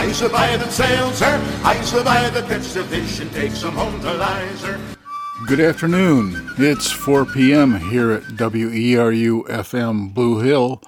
[0.00, 1.60] I survive and sail, sir.
[1.62, 4.80] I survive the catch the fish and take some home to lie, sir.
[5.46, 6.54] Good afternoon.
[6.56, 7.78] It's 4 p.m.
[7.78, 10.82] here at WERU FM Blue Hill,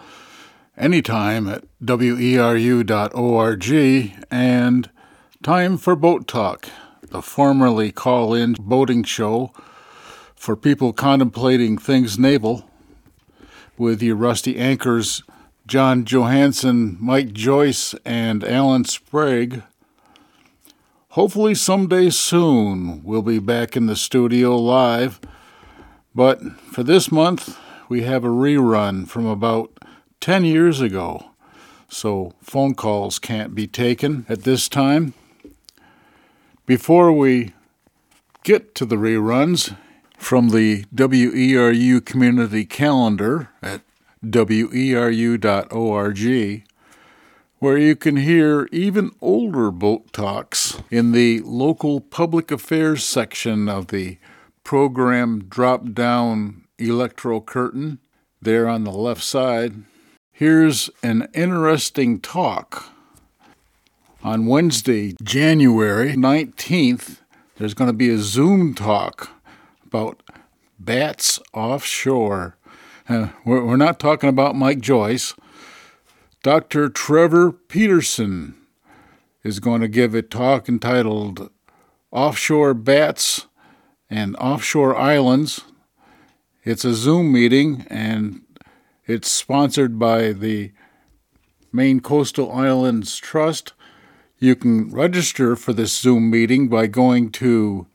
[0.78, 3.70] anytime at weru.org,
[4.30, 4.90] and
[5.42, 6.70] time for Boat Talk,
[7.02, 9.52] the formerly call in boating show
[10.34, 12.66] for people contemplating things naval,
[13.76, 15.22] with your rusty anchors
[15.72, 19.62] John Johansson, Mike Joyce, and Alan Sprague.
[21.12, 25.18] Hopefully, someday soon, we'll be back in the studio live.
[26.14, 27.58] But for this month,
[27.88, 29.72] we have a rerun from about
[30.20, 31.30] 10 years ago,
[31.88, 35.14] so phone calls can't be taken at this time.
[36.66, 37.54] Before we
[38.44, 39.74] get to the reruns,
[40.18, 43.80] from the WERU community calendar at
[44.22, 46.18] weru.org,
[47.58, 53.88] where you can hear even older boat talks in the local public affairs section of
[53.88, 54.18] the
[54.64, 57.98] program drop down electro curtain
[58.40, 59.84] there on the left side.
[60.32, 62.86] Here's an interesting talk.
[64.24, 67.18] On Wednesday, January 19th,
[67.56, 69.30] there's going to be a Zoom talk
[69.84, 70.22] about
[70.78, 72.56] bats offshore.
[73.08, 75.34] Uh, we're, we're not talking about Mike Joyce.
[76.42, 76.88] Dr.
[76.88, 78.54] Trevor Peterson
[79.42, 81.50] is going to give a talk entitled
[82.10, 83.46] Offshore Bats
[84.08, 85.62] and Offshore Islands.
[86.64, 88.42] It's a Zoom meeting and
[89.06, 90.72] it's sponsored by the
[91.72, 93.72] Maine Coastal Islands Trust.
[94.38, 97.86] You can register for this Zoom meeting by going to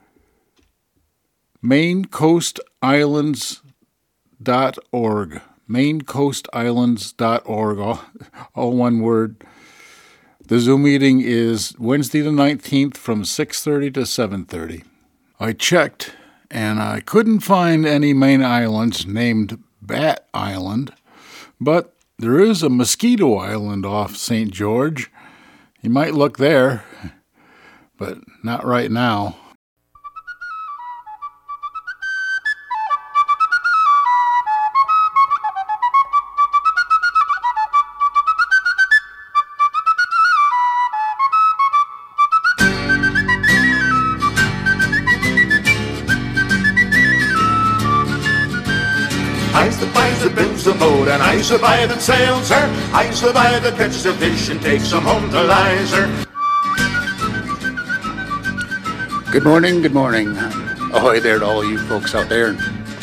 [4.42, 5.42] MaineCoastIslands.org.
[5.70, 8.02] MaineCoastIslands.org, all,
[8.56, 9.44] all one word.
[10.48, 14.84] The Zoom meeting is Wednesday the 19th from 6:30 to 7:30.
[15.40, 16.14] I checked
[16.50, 20.94] and I couldn't find any Maine islands named Bat Island,
[21.60, 24.52] but there is a mosquito island off St.
[24.52, 25.12] George.
[25.82, 26.86] You might look there,
[27.98, 29.36] but not right now.
[51.50, 52.92] Boat and I survive and sail, sir.
[52.94, 56.08] I survive the catch the fish and take some home to lie, sir.
[59.32, 60.36] Good morning, good morning.
[60.94, 62.58] Ahoy there to all you folks out there.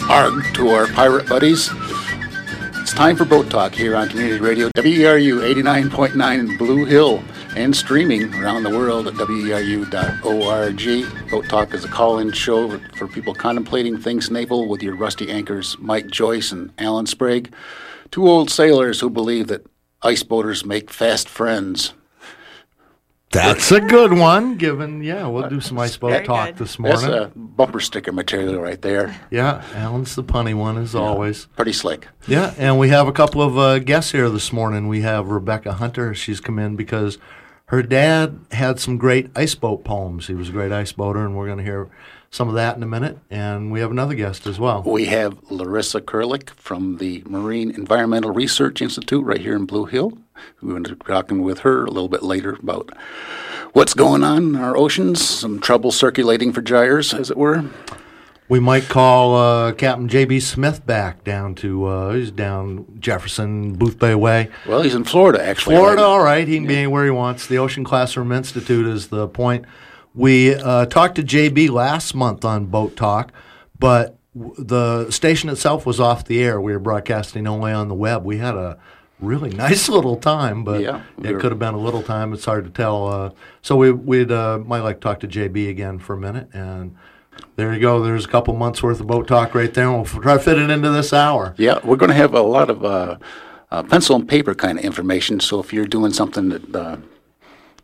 [0.09, 1.71] Arg to our pirate buddies.
[2.81, 7.23] It's time for Boat Talk here on Community Radio, WERU 89.9 in Blue Hill,
[7.57, 9.91] and streaming around the world at weru.org.
[11.31, 15.31] Boat Talk is a call in show for people contemplating things naval with your rusty
[15.31, 17.51] anchors, Mike Joyce and Alan Sprague,
[18.15, 19.67] two old sailors who believe that
[20.01, 21.95] ice boaters make fast friends.
[23.33, 24.57] That's a good one.
[24.57, 26.59] Given, yeah, we'll do some ice boat talk good.
[26.59, 27.11] this morning.
[27.11, 29.21] That's a bumper sticker material right there.
[29.33, 31.47] Yeah, Alan's the punny one as always.
[31.57, 32.07] Pretty slick.
[32.29, 34.87] Yeah, and we have a couple of uh, guests here this morning.
[34.87, 36.15] We have Rebecca Hunter.
[36.15, 37.19] She's come in because
[37.67, 40.29] her dad had some great ice boat poems.
[40.29, 41.91] He was a great ice boater, and we're going to hear
[42.35, 43.17] some of that in a minute.
[43.31, 44.83] And we have another guest as well.
[44.83, 50.19] We have Larissa Kurlik from the Marine Environmental Research Institute right here in Blue Hill.
[50.61, 52.91] We're going to be talking with her a little bit later about
[53.73, 57.67] what's going on in our oceans, some trouble circulating for gyres, as it were.
[58.49, 60.41] We might call uh, Captain J.B.
[60.41, 64.51] Smith back down to, uh, he's down Jefferson, Boothbay Way.
[64.67, 65.77] Well, he's in Florida, actually.
[65.77, 66.09] Florida, right?
[66.09, 66.49] all right.
[66.49, 67.47] He can be anywhere he wants.
[67.47, 69.67] The Ocean Classroom Institute is the point.
[70.15, 73.33] We uh, talked to JB last month on Boat Talk,
[73.79, 76.61] but w- the station itself was off the air.
[76.61, 78.25] We were broadcasting only on the web.
[78.25, 78.79] We had a
[79.19, 82.33] really nice little time, but Yeah, it could have been a little time.
[82.33, 83.09] It's hard to tell.
[83.09, 83.31] Uh,
[83.61, 86.49] so we, we'd uh, might like to talk to JB again for a minute.
[86.53, 86.95] And
[87.57, 88.01] there you go.
[88.01, 89.91] There's a couple months worth of Boat Talk right there.
[89.91, 91.55] We'll try to fit it into this hour.
[91.59, 93.19] Yeah, we're going to have a lot of uh,
[93.73, 95.41] uh, pencil and paper kind of information.
[95.41, 96.97] So if you're doing something that, uh,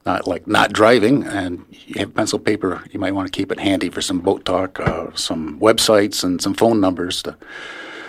[0.07, 3.61] not like not driving, and you have pencil paper, you might want to keep it
[3.61, 7.37] handy for some boat talk, uh, some websites, and some phone numbers to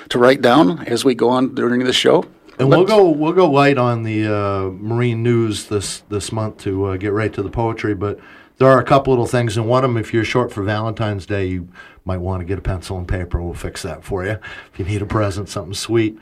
[0.10, 2.26] to write down as we go on during the show.
[2.60, 6.86] And we'll go we'll go light on the uh, marine news this this month to
[6.86, 7.96] uh, get right to the poetry.
[7.96, 8.20] But
[8.58, 11.26] there are a couple little things, and one of them, if you're short for Valentine's
[11.26, 11.68] Day, you
[12.06, 13.42] might want to get a pencil and paper.
[13.42, 14.38] We'll fix that for you
[14.74, 16.18] if you need a present, something sweet.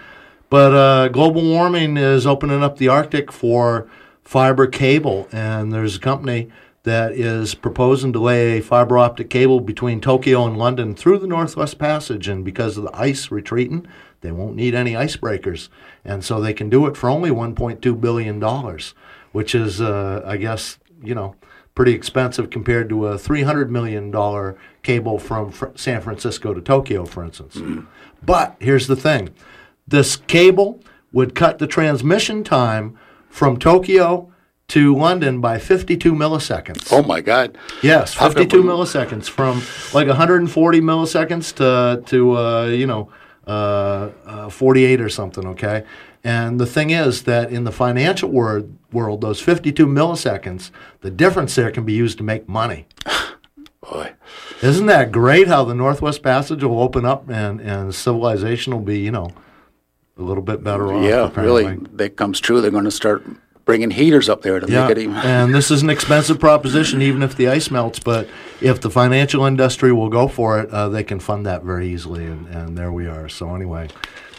[0.50, 3.90] But uh, global warming is opening up the Arctic for
[4.30, 6.52] fiber cable, and there's a company
[6.84, 11.26] that is proposing to lay a fiber optic cable between Tokyo and London through the
[11.26, 12.28] Northwest Passage.
[12.28, 13.88] And because of the ice retreating,
[14.22, 15.70] they won't need any icebreakers.
[16.06, 18.40] And so they can do it for only $1.2 billion,
[19.32, 21.34] which is, uh, I guess, you know,
[21.74, 24.14] pretty expensive compared to a $300 million
[24.84, 27.60] cable from fr- San Francisco to Tokyo, for instance.
[28.22, 29.30] But here's the thing
[29.88, 33.00] this cable would cut the transmission time
[33.30, 34.32] from Tokyo
[34.70, 36.92] to London by 52 milliseconds.
[36.92, 37.58] Oh my God.
[37.82, 39.62] Yes, 52 milliseconds from
[39.94, 43.12] like 140 milliseconds to to uh, you know
[43.48, 45.48] uh, uh, 48 or something.
[45.48, 45.84] Okay,
[46.24, 50.72] and the thing is that in the financial world, world, those 52 milliseconds,
[51.02, 52.86] the difference there can be used to make money.
[53.82, 54.14] Boy.
[54.62, 55.48] Isn't that great?
[55.48, 59.32] How the Northwest Passage will open up and and civilization will be you know
[60.20, 61.04] a little bit better off.
[61.04, 61.66] Yeah, apparently.
[61.66, 61.88] really.
[61.94, 62.62] That comes true.
[62.62, 63.24] They're going to start
[63.66, 65.16] bringing heaters up there to Yeah, make it even.
[65.24, 68.00] and this is an expensive proposition, even if the ice melts.
[68.00, 68.28] But
[68.62, 72.26] if the financial industry will go for it, uh, they can fund that very easily,
[72.26, 73.30] and, and there we are.
[73.30, 73.90] So anyway,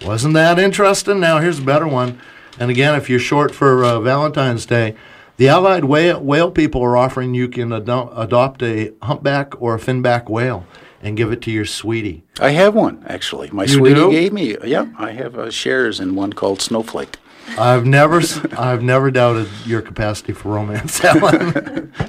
[0.04, 1.20] wasn't that interesting?
[1.20, 2.20] Now here's a better one.
[2.58, 4.94] And again, if you're short for uh, Valentine's Day,
[5.36, 9.78] the Allied whale, whale people are offering you can ado- adopt a humpback or a
[9.78, 10.66] finback whale
[11.02, 12.22] and give it to your sweetie.
[12.40, 13.50] I have one actually.
[13.50, 14.10] My You sweetie do?
[14.10, 14.56] gave me.
[14.64, 17.16] Yeah, I have uh, shares in one called Snowflake.
[17.58, 18.20] I've never,
[18.56, 21.92] I've never doubted your capacity for romance, Alan.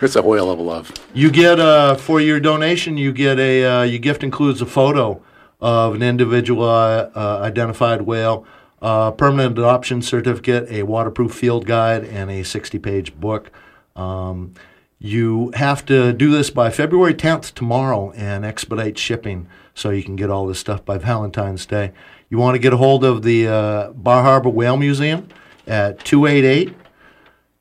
[0.00, 0.92] It's a whale of love.
[1.12, 5.20] You get uh, for your donation, you get a uh, your gift includes a photo
[5.60, 8.46] of an individual uh, uh, identified whale,
[8.80, 13.50] uh, permanent adoption certificate, a waterproof field guide, and a 60-page book.
[13.96, 14.54] Um,
[14.98, 20.16] you have to do this by February 10th tomorrow and expedite shipping so you can
[20.16, 21.92] get all this stuff by Valentine's Day.
[22.30, 25.28] You want to get a hold of the uh, Bar Harbor Whale Museum
[25.66, 26.74] at 288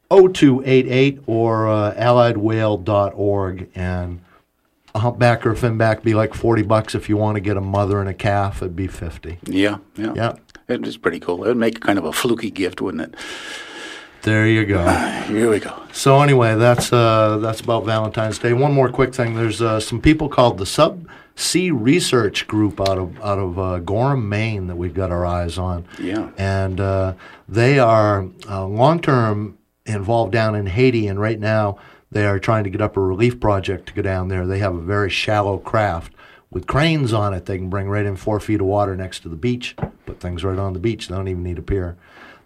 [0.10, 4.22] 0288 or uh, alliedwhale.org and
[4.96, 7.62] a humpback or a finback be like 40 bucks if you want to get a
[7.62, 10.14] mother and a calf it'd be 50 Yeah, yeah.
[10.16, 10.36] Yeah.
[10.68, 11.44] It pretty cool.
[11.46, 13.16] It would make kind of a fluky gift, wouldn't it?
[14.28, 14.86] There you go
[15.30, 15.84] Here we go.
[15.94, 20.02] so anyway that's uh, that's about valentine's day one more quick thing there's uh, some
[20.02, 24.94] people called the subsea research group out of out of uh, gorham maine that we've
[24.94, 26.30] got our eyes on Yeah.
[26.38, 27.14] and uh,
[27.48, 31.78] they are uh, long term involved down in Haiti, and right now
[32.12, 34.46] they are trying to get up a relief project to go down there.
[34.46, 36.12] They have a very shallow craft
[36.52, 37.46] with cranes on it.
[37.46, 40.44] They can bring right in four feet of water next to the beach, put things
[40.44, 41.08] right on the beach.
[41.08, 41.96] They don't even need a pier.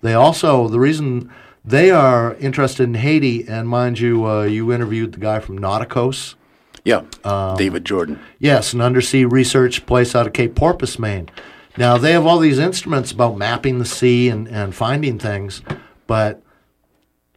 [0.04, 1.32] They also the reason
[1.64, 6.36] they are interested in Haiti, and mind you, uh, you interviewed the guy from Nauticos.
[6.84, 7.04] Yeah.
[7.24, 8.20] Um, David Jordan.
[8.40, 11.30] Yes, an undersea research place out of Cape Porpoise, Maine.
[11.78, 15.62] Now, they have all these instruments about mapping the sea and, and finding things,
[16.08, 16.42] but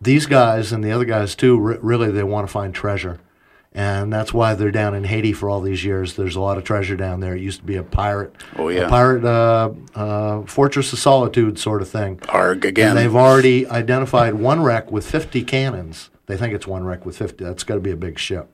[0.01, 3.21] these guys and the other guys too, re- really, they want to find treasure.
[3.77, 6.15] And that's why they're down in Haiti for all these years.
[6.15, 7.35] There's a lot of treasure down there.
[7.35, 8.83] It used to be a pirate, Oh, yeah.
[8.83, 12.21] a pirate uh, uh, fortress of solitude sort of thing.
[12.29, 12.91] Arg again.
[12.91, 16.11] And they've already identified one wreck with 50 cannons.
[16.27, 17.43] They think it's one wreck with 50.
[17.43, 18.49] That's got to be a big ship.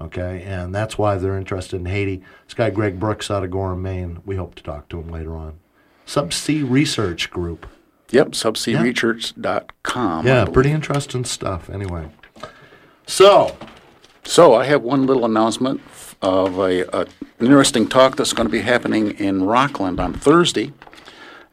[0.00, 2.22] Okay, and that's why they're interested in Haiti.
[2.44, 4.20] This guy Greg Brooks out of Gorham, Maine.
[4.24, 5.58] We hope to talk to him later on.
[6.06, 7.66] Subsea Research Group.
[8.10, 10.26] Yep, subsearesearch.com.
[10.26, 11.68] I Yeah, pretty interesting stuff.
[11.68, 12.10] Anyway,
[13.06, 13.56] so
[14.28, 15.80] So I have one little announcement
[16.20, 17.06] of a, a
[17.40, 20.74] interesting talk that's going to be happening in Rockland on Thursday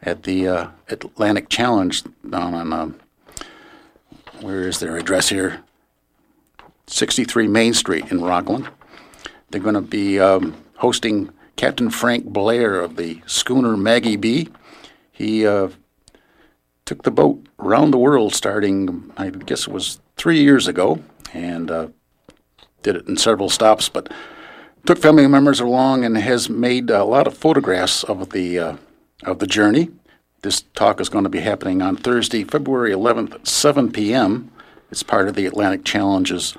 [0.02, 3.00] at the uh, Atlantic Challenge down on um,
[4.42, 5.62] where is their address here?
[6.88, 8.68] 63 Main Street in Rockland.
[9.50, 14.50] They're going to be um, hosting Captain Frank Blair of the schooner Maggie B.
[15.14, 15.70] He uh,
[16.84, 21.00] took the boat around the world starting, I guess it was three years ago,
[21.34, 21.88] and uh,
[22.86, 24.12] did it in several stops, but
[24.86, 28.78] took family members along and has made a lot of photographs of the uh,
[29.24, 29.90] of the journey.
[30.44, 34.52] This talk is going to be happening on Thursday, February 11th, 7 p.m.
[34.92, 36.56] It's part of the Atlantic Challenge's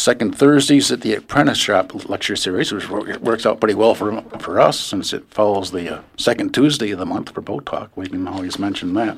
[0.00, 4.58] second Thursdays at the Apprentice Shop lecture series, which works out pretty well for for
[4.58, 7.90] us since it follows the uh, second Tuesday of the month for Boat Talk.
[7.96, 9.16] We can always mention that.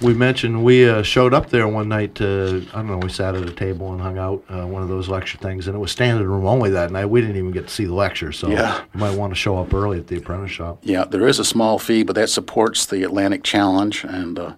[0.00, 3.34] we mentioned we uh, showed up there one night to, I don't know, we sat
[3.34, 5.90] at a table and hung out, uh, one of those lecture things, and it was
[5.92, 7.06] standing room only that night.
[7.06, 8.80] We didn't even get to see the lecture, so Yeah.
[8.94, 10.78] you might want to show up early at the apprentice shop.
[10.82, 14.04] Yeah, there is a small fee, but that supports the Atlantic Challenge.
[14.04, 14.52] And uh,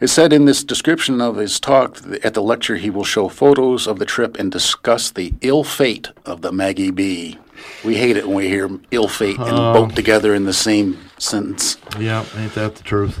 [0.00, 3.86] it said in this description of his talk at the lecture, he will show photos
[3.86, 7.38] of the trip and discuss the ill fate of the Maggie B.
[7.84, 11.76] We hate it when we hear ill fate and boat together in the same sentence.
[11.98, 13.18] Yeah, ain't that the truth?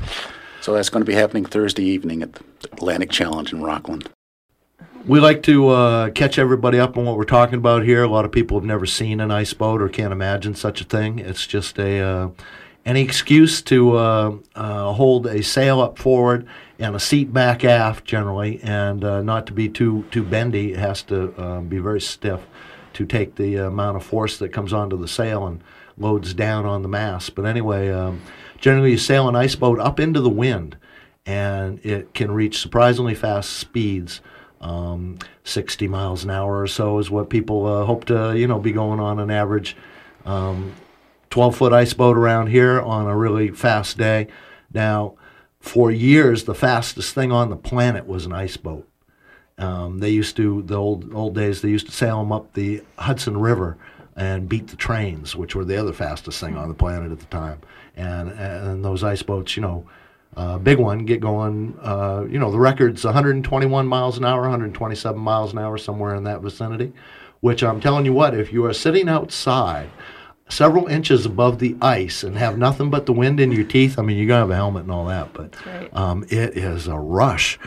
[0.60, 4.08] So that's going to be happening Thursday evening at the Atlantic Challenge in Rockland.
[5.06, 8.02] We like to uh, catch everybody up on what we're talking about here.
[8.02, 10.84] A lot of people have never seen an ice boat or can't imagine such a
[10.84, 11.18] thing.
[11.18, 12.28] It's just a uh,
[12.84, 16.46] any excuse to uh, uh hold a sail up forward
[16.78, 20.72] and a seat back aft generally, and uh, not to be too too bendy.
[20.72, 22.46] It has to uh, be very stiff
[22.94, 25.62] to take the amount of force that comes onto the sail and
[25.96, 27.34] loads down on the mast.
[27.34, 28.22] But anyway, um,
[28.58, 30.76] generally you sail an ice boat up into the wind,
[31.26, 34.20] and it can reach surprisingly fast speeds.
[34.60, 38.58] Um, 60 miles an hour or so is what people uh, hope to, you know,
[38.58, 39.76] be going on an average
[40.24, 40.72] um,
[41.30, 44.28] 12 foot ice boat around here on a really fast day.
[44.72, 45.14] Now,
[45.60, 48.88] for years, the fastest thing on the planet was an ice boat.
[49.58, 51.62] Um, they used to the old old days.
[51.62, 53.76] They used to sail them up the Hudson River
[54.16, 57.26] and beat the trains, which were the other fastest thing on the planet at the
[57.26, 57.60] time.
[57.96, 59.86] And and those ice boats, you know,
[60.36, 61.76] uh, big one get going.
[61.82, 66.24] Uh, you know, the record's 121 miles an hour, 127 miles an hour, somewhere in
[66.24, 66.92] that vicinity.
[67.40, 69.90] Which I'm telling you what, if you are sitting outside
[70.48, 74.02] several inches above the ice and have nothing but the wind in your teeth, I
[74.02, 75.94] mean, you're gonna have a helmet and all that, but right.
[75.94, 77.58] um, it is a rush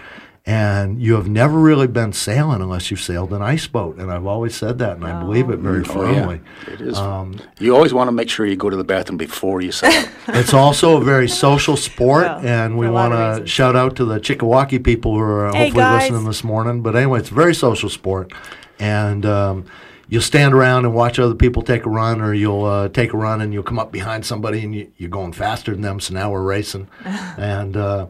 [0.45, 3.97] and you have never really been sailing unless you've sailed an ice boat.
[3.97, 6.13] And I've always said that, and I believe it very Oh, yeah.
[6.15, 6.41] firmly.
[6.67, 6.97] It is.
[6.97, 10.07] Um, you always want to make sure you go to the bathroom before you sail.
[10.29, 13.75] it's also a very social sport, Well, and we for a lot want to shout
[13.75, 16.01] out to the Chickawaukee people who are Hey, hopefully guys.
[16.09, 16.81] listening this morning.
[16.81, 18.33] But anyway, it's a very social sport,
[18.79, 19.65] and um,
[20.11, 23.17] you'll stand around and watch other people take a run, or you'll uh, take a
[23.17, 25.99] run and you'll come up behind somebody and you, you're going faster than them.
[25.99, 27.75] So now we're racing, and.
[27.75, 28.07] Uh,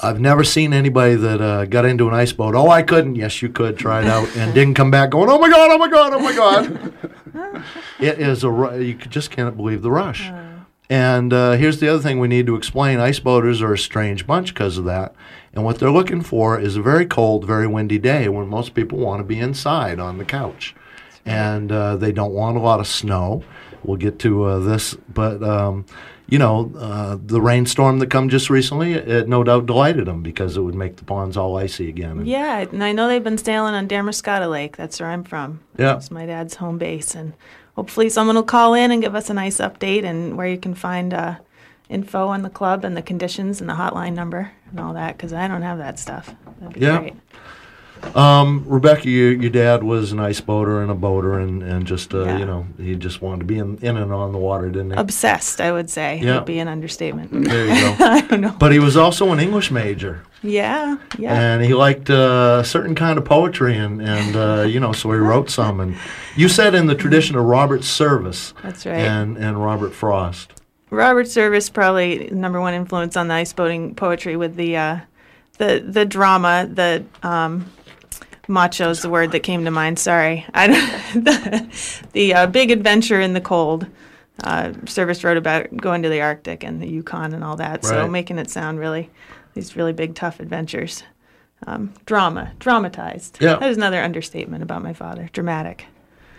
[0.00, 2.54] I've never seen anybody that uh, got into an ice boat.
[2.54, 3.16] Oh, I couldn't.
[3.16, 3.76] Yes, you could.
[3.76, 5.28] Try it out, and didn't come back going.
[5.28, 5.72] Oh my god!
[5.72, 6.12] Oh my god!
[6.12, 7.64] Oh my god!
[7.98, 10.30] it is a you just can't believe the rush.
[10.88, 14.24] And uh, here's the other thing we need to explain: ice boaters are a strange
[14.24, 15.16] bunch because of that.
[15.52, 18.98] And what they're looking for is a very cold, very windy day when most people
[18.98, 20.76] want to be inside on the couch,
[21.28, 23.42] and uh, they don't want a lot of snow.
[23.84, 25.42] We'll get to uh, this, but.
[25.42, 25.86] Um,
[26.30, 30.58] you know, uh, the rainstorm that come just recently, it no doubt delighted them because
[30.58, 32.18] it would make the ponds all icy again.
[32.18, 34.76] And Yeah, and I know they've been sailing on Damariscotta Lake.
[34.76, 35.60] That's where I'm from.
[35.78, 35.96] Yeah.
[35.96, 37.14] It's my dad's home base.
[37.14, 37.32] And
[37.76, 40.74] hopefully someone will call in and give us a nice update and where you can
[40.74, 41.36] find uh,
[41.88, 45.32] info on the club and the conditions and the hotline number and all that because
[45.32, 46.34] I don't have that stuff.
[46.60, 46.98] That'd be Yeah.
[46.98, 47.14] great.
[48.14, 52.14] Um, Rebecca, your, your dad was an ice boater and a boater, and, and just
[52.14, 52.38] uh, Yeah.
[52.38, 54.96] you know he just wanted to be in, in and on the water, didn't he?
[54.96, 56.36] Obsessed, I would say, Yeah.
[56.36, 57.30] would be an understatement.
[57.48, 57.96] there you go.
[58.04, 58.54] I don't know.
[58.58, 61.34] But he was also an English major, Yeah, yeah.
[61.38, 65.12] and he liked uh, a certain kind of poetry, and and uh, you know, so
[65.12, 65.80] he wrote some.
[65.80, 65.96] And
[66.36, 68.94] you said in the tradition of Robert Service, That's right.
[68.98, 70.52] and and Robert Frost.
[70.90, 74.98] Robert Service probably number one influence on the ice boating poetry with the uh,
[75.58, 76.66] the the drama.
[76.72, 77.66] The um,
[78.48, 79.98] macho is the word that came to mind.
[79.98, 80.68] Sorry, I
[81.14, 81.66] the,
[82.12, 83.86] the uh, big adventure in the cold.
[84.44, 87.84] Uh, Service wrote about going to the Arctic and the Yukon and all that.
[87.84, 89.10] So making it sound really
[89.54, 91.02] these really big tough adventures.
[91.66, 93.38] Um, drama, dramatized.
[93.40, 93.56] Yeah.
[93.56, 95.28] that was another understatement about my father.
[95.32, 95.86] Dramatic.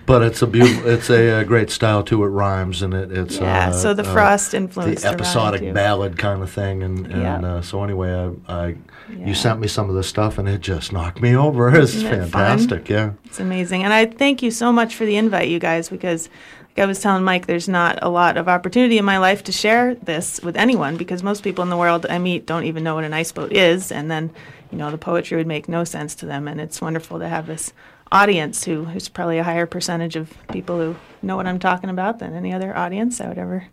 [0.05, 2.23] But it's a beautiful, it's a, uh great style too.
[2.23, 3.67] It rhymes, and it it's Yeah.
[3.67, 6.81] uh, so the uh, Frost the influenced the episodic ballad kind of thing.
[6.83, 7.55] And, and Yeah.
[7.55, 8.75] uh, so anyway, I, I
[9.17, 9.27] Yeah.
[9.27, 11.69] you sent me some of this stuff, and it just knocked me over.
[11.75, 12.89] It's Isn't it fantastic.
[12.89, 13.11] Yeah.
[13.25, 13.83] It's amazing.
[13.83, 16.29] And I thank you so much for the invite, you guys, because
[16.69, 19.51] like I was telling Mike, there's not a lot of opportunity in my life to
[19.51, 22.95] share this with anyone because most people in the world I meet don't even know
[22.95, 23.91] what an ice boat is.
[23.91, 24.31] And then,
[24.71, 26.47] you know, the poetry would make no sense to them.
[26.47, 27.73] And it's wonderful to have this
[28.11, 32.19] audience who who's probably a higher percentage of people who know what I'm talking about
[32.19, 33.65] than any other audience I would ever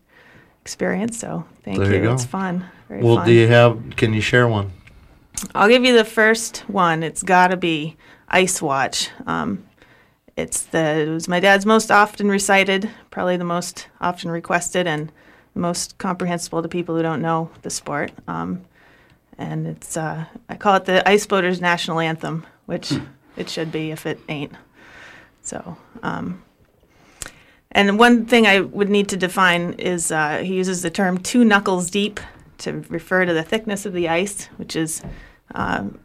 [0.62, 1.18] experience.
[1.18, 2.14] So thank There you go.
[2.14, 2.64] It's fun.
[2.88, 3.26] Very Well, fun.
[3.26, 3.78] do you have?
[3.96, 4.72] Can you share one?
[5.54, 7.02] I'll give you the first one.
[7.02, 7.96] It's got to be
[8.28, 9.10] Ice Watch.
[9.26, 9.66] Um,
[10.36, 15.10] it's the it was my dad's most often recited, probably the most often requested, and
[15.54, 18.12] the most comprehensible to people who don't know the sport.
[18.28, 18.64] Um,
[19.38, 22.92] and it's uh, I call it the Ice Boaters National Anthem, which
[23.36, 24.52] it should be if it ain't.
[25.42, 25.76] So.
[26.02, 26.42] Um,
[27.72, 31.44] and one thing I would need to define is uh, he uses the term two
[31.44, 32.20] knuckles deep
[32.58, 35.02] to refer to the thickness of the ice, which is
[35.54, 35.98] um,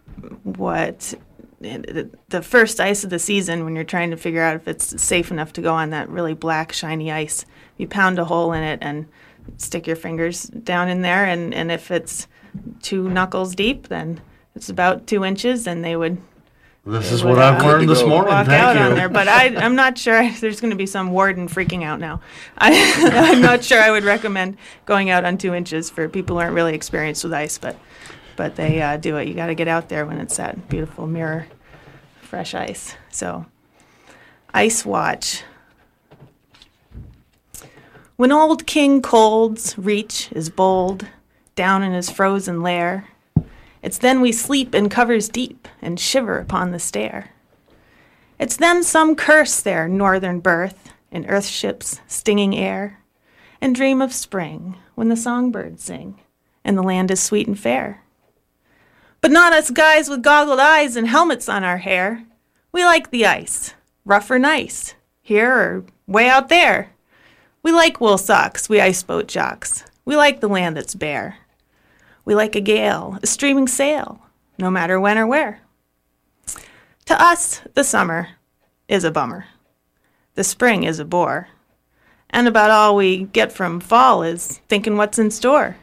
[0.43, 1.13] what
[1.61, 5.29] the first ice of the season when you're trying to figure out if it's safe
[5.29, 7.45] enough to go on that really black, shiny ice.
[7.77, 9.07] You pound a hole in it and
[9.57, 12.27] stick your fingers down in there, and, and if it's
[12.81, 14.21] two knuckles deep, then
[14.55, 16.17] it's about two inches, and they would
[16.83, 18.33] This is what I've learned this morning.
[18.33, 18.81] walk Thank out you.
[18.81, 19.07] on there.
[19.07, 22.21] But I, I'm not sure there's going to be some warden freaking out now.
[22.57, 26.41] I, I'm not sure I would recommend going out on two inches for people who
[26.41, 27.77] aren't really experienced with ice, but
[28.35, 29.27] but they uh, do it.
[29.27, 31.45] You got to get out there when it's that beautiful mirror,
[32.21, 32.95] fresh ice.
[33.11, 33.45] So,
[34.51, 35.43] ice watch.
[38.15, 41.07] When old King Cold's reach is bold,
[41.55, 43.09] down in his frozen lair,
[43.81, 47.31] it's then we sleep in covers deep and shiver upon the stair.
[48.39, 52.99] It's then some curse their northern birth in earthship's stinging air,
[53.59, 56.19] and dream of spring when the songbirds sing
[56.63, 58.03] and the land is sweet and fair.
[59.19, 62.23] But not us guys with goggled eyes and helmets on our hair.
[62.71, 63.73] We like the ice,
[64.05, 66.91] rough or nice, here or way out there.
[67.63, 69.85] We like wool socks, we ice boat jocks.
[70.05, 71.37] We like the land that's bare.
[72.25, 74.21] We like a gale, a streaming sail,
[74.57, 75.61] no matter when or where.
[77.05, 78.29] To us, the summer
[78.87, 79.45] is a bummer.
[80.35, 81.49] The spring is a bore.
[82.29, 85.77] And about all we get from fall is thinking what's in store.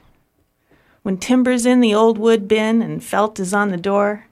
[1.02, 4.26] When timber's in the old wood bin and felt is on the door,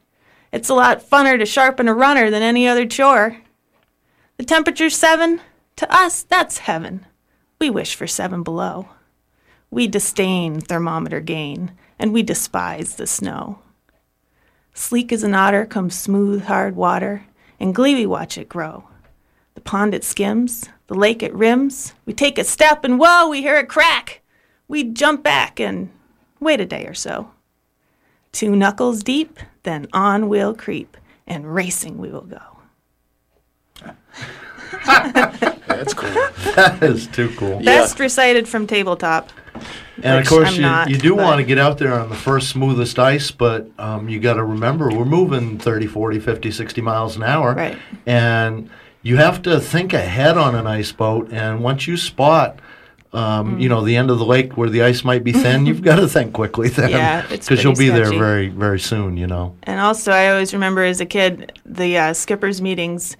[0.53, 3.39] it's a lot funner to sharpen a runner than any other chore.
[4.39, 5.41] The temperature's seven,
[5.77, 7.07] to us, that's heaven.
[7.61, 8.89] We wish for seven below.
[9.71, 13.59] We disdain thermometer gain, and we despise the snow.
[14.75, 17.25] Sleek as an otter comes smooth, hard water,
[17.59, 18.85] and glee we watch it grow.
[19.55, 21.95] The pond it skims, the lake it rims.
[22.05, 24.21] We take a step, and whoa, we hear it crack.
[24.69, 25.91] We jump back and
[26.41, 27.31] wait a day or so.
[28.33, 32.43] Two knuckles deep, then on we'll creep, and racing we will go.
[34.87, 36.11] That's cool.
[36.55, 37.61] That is too cool.
[37.61, 39.31] Best recited from tabletop.
[40.03, 42.09] And of course, I'm you, not, you do but- want to get out there on
[42.09, 46.51] the first smoothest ice, but um, you got to remember we're moving 30, 40, 50,
[46.51, 47.55] 60 miles an hour.
[47.55, 47.79] Right.
[48.05, 48.68] And
[49.03, 51.33] you have to think ahead on an ice boat.
[51.33, 52.59] And once you spot,
[53.12, 53.62] um, Mm.
[53.62, 55.97] you know, the end of the lake where the ice might be thin, you've got
[55.97, 56.90] to think quickly then.
[56.90, 59.55] Yeah, it's Because you'll be pretty there very, very soon, you know.
[59.62, 63.16] And also, I always remember as a kid the uh, skippers' meetings.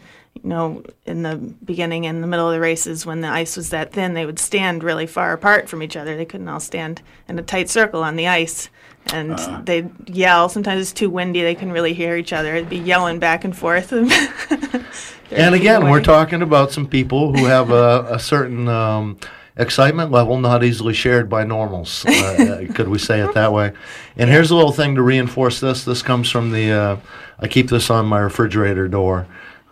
[0.47, 3.71] You know, in the beginning and the middle of the races, when the ice was
[3.71, 6.17] that thin, they would stand really far apart from each other.
[6.17, 8.69] They couldn't all stand in a tight circle on the ice,
[9.13, 9.63] and Uh-huh.
[9.65, 10.49] they'd yell.
[10.49, 12.55] Sometimes it's too windy; they couldn't really hear each other.
[12.55, 13.93] It'd be yelling back and forth.
[15.33, 16.43] And again, we're talking.
[16.43, 19.19] about some people who have a, a certain um,
[19.57, 22.05] excitement level not easily shared by normals.
[22.07, 22.13] Uh,
[22.69, 23.73] uh, could we say it that way?
[24.17, 25.85] And here's a little thing to reinforce this.
[25.85, 26.97] This comes from the, uh,
[27.41, 29.27] I keep this on my refrigerator door.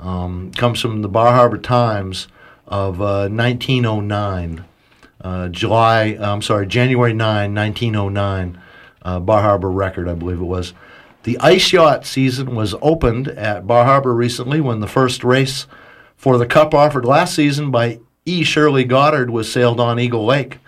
[0.04, 2.28] Um, comes from the Bar Harbor Times
[2.66, 4.64] of uh, 1909.
[5.18, 8.60] Uh, July, I'm sorry, January 9, 1909,
[9.00, 10.74] uh, Bar Harbor record, I believe it was.
[11.22, 15.66] The ice yacht season was opened at Bar Harbor recently when the first race
[16.18, 18.44] for the Cup offered last season by E.
[18.44, 20.58] Shirley Goddard was sailed on Eagle Lake.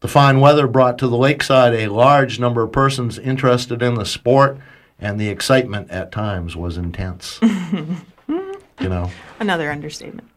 [0.00, 4.04] The fine weather brought to the lakeside a large number of persons interested in the
[4.04, 4.58] sport,
[4.98, 7.38] and the excitement at times was intense.
[8.80, 9.10] you know.
[9.40, 10.28] Another understatement.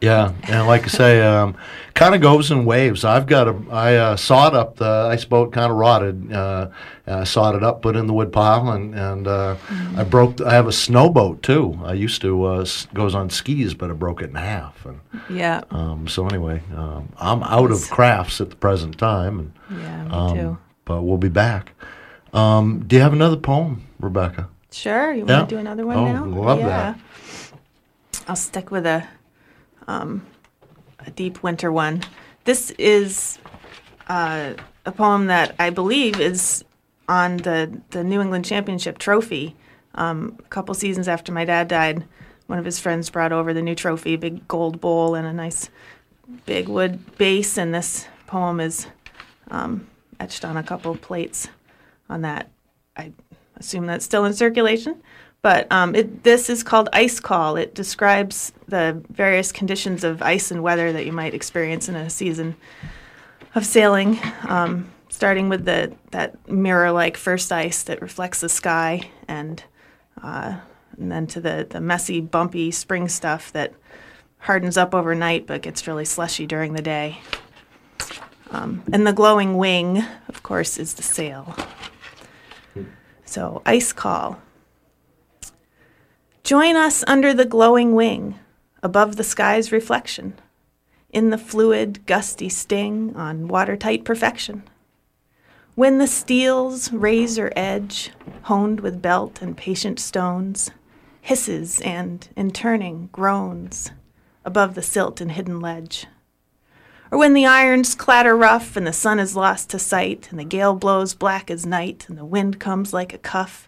[0.00, 1.56] Yeah, and like I say, um,
[1.94, 3.04] kind of goes in waves.
[3.04, 6.32] I've got a, I uh, sawed up the ice boat, kind of rotted.
[6.32, 6.68] Uh,
[7.08, 9.56] uh, sawed it up, put it in the wood pile, and and uh,
[9.96, 10.40] I broke.
[10.40, 11.78] I have a snow boat too.
[11.84, 14.86] I used to uh, s- goes on skis, but I broke it in half.
[14.86, 19.52] And Yeah, um, so anyway, um, I'm out of crafts at the present time, and
[19.80, 20.58] yeah, me um, too.
[20.84, 21.72] but we'll be back.
[22.32, 24.48] Um, do you have another poem, Rebecca?
[24.70, 25.38] Sure, you yeah.
[25.38, 26.24] want to do another one Oh, now?
[26.24, 26.66] I love yeah.
[26.68, 27.00] that.
[28.28, 29.08] I'll stick with a
[29.86, 30.26] um,
[30.98, 32.02] a deep winter one.
[32.44, 33.38] This is
[34.06, 34.52] uh,
[34.84, 36.62] a poem that I believe is
[37.08, 39.56] on the the New England Championship trophy.
[39.94, 42.04] Um, a couple seasons after my dad died,
[42.46, 45.70] one of his friends brought over the new trophy, big gold bowl and a nice
[46.44, 48.86] big wood base, and this poem is
[49.50, 49.88] um,
[50.20, 51.48] etched on a couple plates
[52.10, 52.50] on that.
[52.94, 53.12] I
[53.56, 55.02] assume that's still in circulation.
[55.40, 57.56] But um, it, this is called Ice Call.
[57.56, 62.10] It describes the various conditions of ice and weather that you might experience in a
[62.10, 62.56] season
[63.54, 69.62] of sailing, um, starting with the that mirror-like first ice that reflects the sky, and
[70.22, 70.58] uh,
[70.96, 73.72] and then to the the messy, bumpy spring stuff that
[74.38, 77.20] hardens up overnight but gets really slushy during the day.
[78.50, 81.54] Um, and the glowing wing, of course, is the sail.
[83.24, 84.40] So, ice call.
[86.48, 88.38] Join us under the glowing wing,
[88.82, 90.32] above the sky's reflection,
[91.10, 94.62] in the fluid, gusty sting on watertight perfection.
[95.74, 98.12] When the steel's razor edge,
[98.44, 100.70] honed with belt and patient stones,
[101.20, 103.90] hisses and, in turning, groans
[104.42, 106.06] above the silt and hidden ledge.
[107.10, 110.44] Or when the irons clatter rough and the sun is lost to sight and the
[110.44, 113.67] gale blows black as night and the wind comes like a cuff.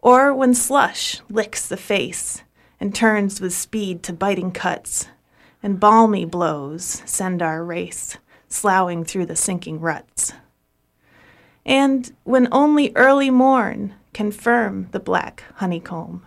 [0.00, 2.42] Or when slush licks the face
[2.80, 5.08] and turns with speed to biting cuts
[5.62, 8.16] and balmy blows send our race
[8.48, 10.32] sloughing through the sinking ruts.
[11.66, 16.24] And when only early morn can firm the black honeycomb,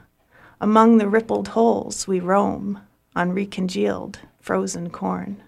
[0.59, 2.81] among the rippled holes we roam
[3.15, 5.41] on recongealed frozen corn.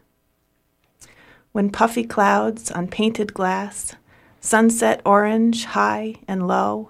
[1.52, 3.96] When puffy clouds on painted glass,
[4.42, 6.90] sunset orange high and low,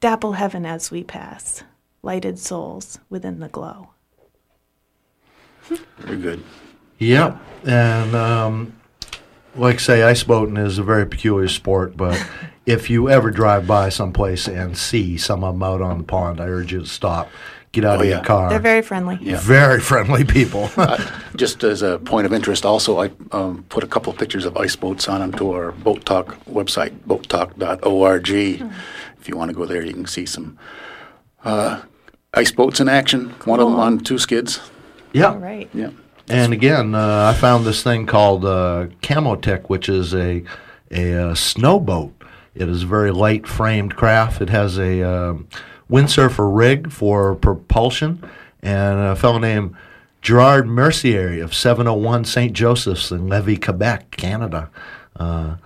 [0.00, 1.62] dapple heaven as we pass,
[2.02, 3.90] lighted souls within the glow.
[5.98, 6.42] Very good.
[6.98, 7.36] Yep.
[7.66, 8.72] And um,
[9.54, 12.24] like say, ice boating is a very peculiar sport, but
[12.66, 16.40] if you ever drive by someplace and see some of them out on the pond,
[16.40, 17.28] I urge you to stop,
[17.72, 18.16] get out Oh, of yeah.
[18.16, 18.48] your car.
[18.48, 19.18] They're very friendly.
[19.20, 19.38] Yeah.
[19.40, 20.70] Very friendly people.
[21.36, 24.56] Just as a point of interest, also, I um, put a couple of pictures of
[24.56, 28.72] ice boats on them to our Boat Talk website, boattalk.org.
[29.28, 30.58] If you want to go there, you can see some
[31.44, 31.82] uh,
[32.32, 33.34] ice boats in action.
[33.44, 34.58] One of them on two skids.
[35.12, 35.32] yeah.
[35.32, 35.68] All right.
[35.74, 35.90] Yeah.
[36.30, 40.42] And again, uh, I found this thing called uh, Camotech, which is a
[40.90, 42.12] a uh, snowboat.
[42.54, 44.40] It is a very light framed craft.
[44.40, 45.46] It has a um
[45.90, 48.26] windsurfer rig for propulsion,
[48.62, 49.76] and a fellow named
[50.22, 52.54] Gerard Mercier of 701 St.
[52.54, 54.70] Joseph's in Lévis, Quebec, Canada.
[55.16, 55.56] Uh,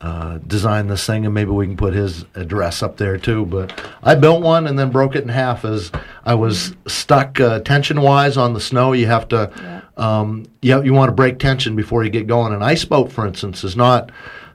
[0.00, 3.44] uh, designed this thing, and maybe we can put his address up there too.
[3.44, 5.92] But I built one and then broke it in half as
[6.24, 8.92] I was stuck uh, tension wise on the snow.
[8.92, 12.54] You have to, um, you, you want to break tension before you get going.
[12.54, 14.10] An ice boat, for instance, is not.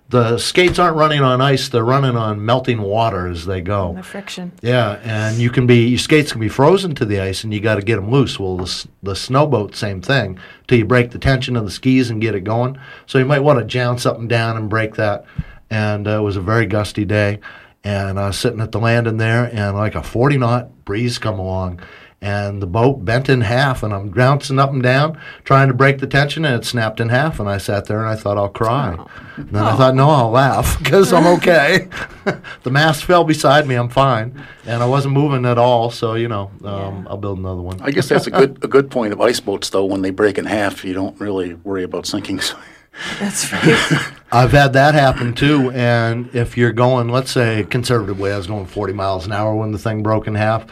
[0.08, 3.94] The skates aren't running on ice; they're running on melting water as they go.
[3.96, 4.52] The friction.
[4.62, 7.60] Yeah, and you can be your skates can be frozen to the ice, and you
[7.60, 8.40] got to get them loose.
[8.40, 10.38] Well, the the snowboat, same thing.
[10.68, 12.78] Till you break the tension of the skis and get it going.
[13.08, 15.26] So you might want to jounce up and down and break that.
[15.72, 17.40] And uh, it was a very gusty day,
[17.84, 21.40] and I was sitting at the landing there, and like a forty knot breeze come
[21.40, 21.80] along,
[22.22, 26.00] and the boat bent in half, and I'm bouncing up and down trying to break
[26.00, 27.40] the tension, and it snapped in half.
[27.40, 28.98] And I sat there and I thought I'll cry.
[29.36, 31.88] And then I thought, no, I'll laugh because I'm okay.
[32.64, 33.76] the mast fell beside me.
[33.76, 35.92] I'm fine, and I wasn't moving at all.
[35.92, 37.80] So you know, um, I'll build another one.
[37.82, 39.86] I guess that's a good a good point of ice boats, though.
[39.86, 42.42] When they break in half, you don't really worry about sinking.
[43.20, 44.14] That's right.
[44.32, 45.72] I've had that happen too.
[45.72, 49.72] And if you're going, let's say conservatively, I was going 40 miles an hour when
[49.72, 50.66] the thing broke in half,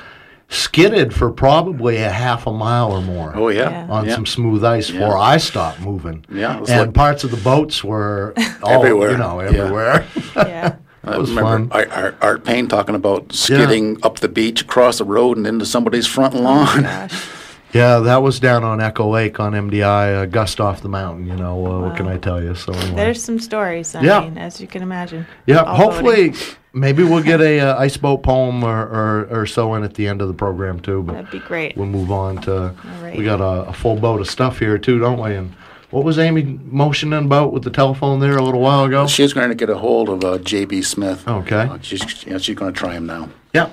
[0.54, 3.34] skidded for probably a half a mile or more.
[3.36, 3.88] oh yeah, Yeah.
[3.90, 4.16] On yeah.
[4.16, 5.00] some smooth ice Yeah.
[5.00, 6.26] before I stopped moving.
[6.32, 9.12] Yeah, and like- parts of the boats were all, Everywhere.
[9.12, 9.48] you know, Yeah.
[9.48, 10.06] everywhere.
[10.36, 10.76] yeah.
[11.04, 11.82] That was I remember fun.
[11.92, 15.66] Art, Art, Art Payne talking about skidding up the beach, across the road, and into
[15.66, 16.66] somebody's front lawn.
[16.80, 17.26] Oh, gosh.
[17.74, 21.26] Yeah, that was down on Echo Lake on MDI, uh, gust off the mountain.
[21.28, 22.54] You know, uh, what can I tell you?
[22.56, 22.96] So anyway.
[22.96, 23.96] There's some stories.
[23.96, 24.20] I Yeah.
[24.22, 25.26] mean, as you can imagine.
[25.48, 26.46] Yeah, All hopefully, boating.
[26.74, 30.08] maybe we'll get a uh, ice boat poem or, or, or so in at the
[30.08, 31.02] end of the program too.
[31.02, 31.76] But That'd be great.
[31.76, 32.76] we'll move on to.
[33.02, 33.18] right.
[33.18, 35.34] We got a, a full boat of stuff here too, don't we?
[35.34, 35.56] And
[35.90, 39.08] what was Amy motioning about with the telephone there a little while ago?
[39.08, 40.84] She's going to get a hold of uh, J.B.
[40.84, 41.28] Smith.
[41.28, 41.56] Okay.
[41.56, 43.30] Uh, she's yeah, she's going to try him now.
[43.52, 43.70] Yeah.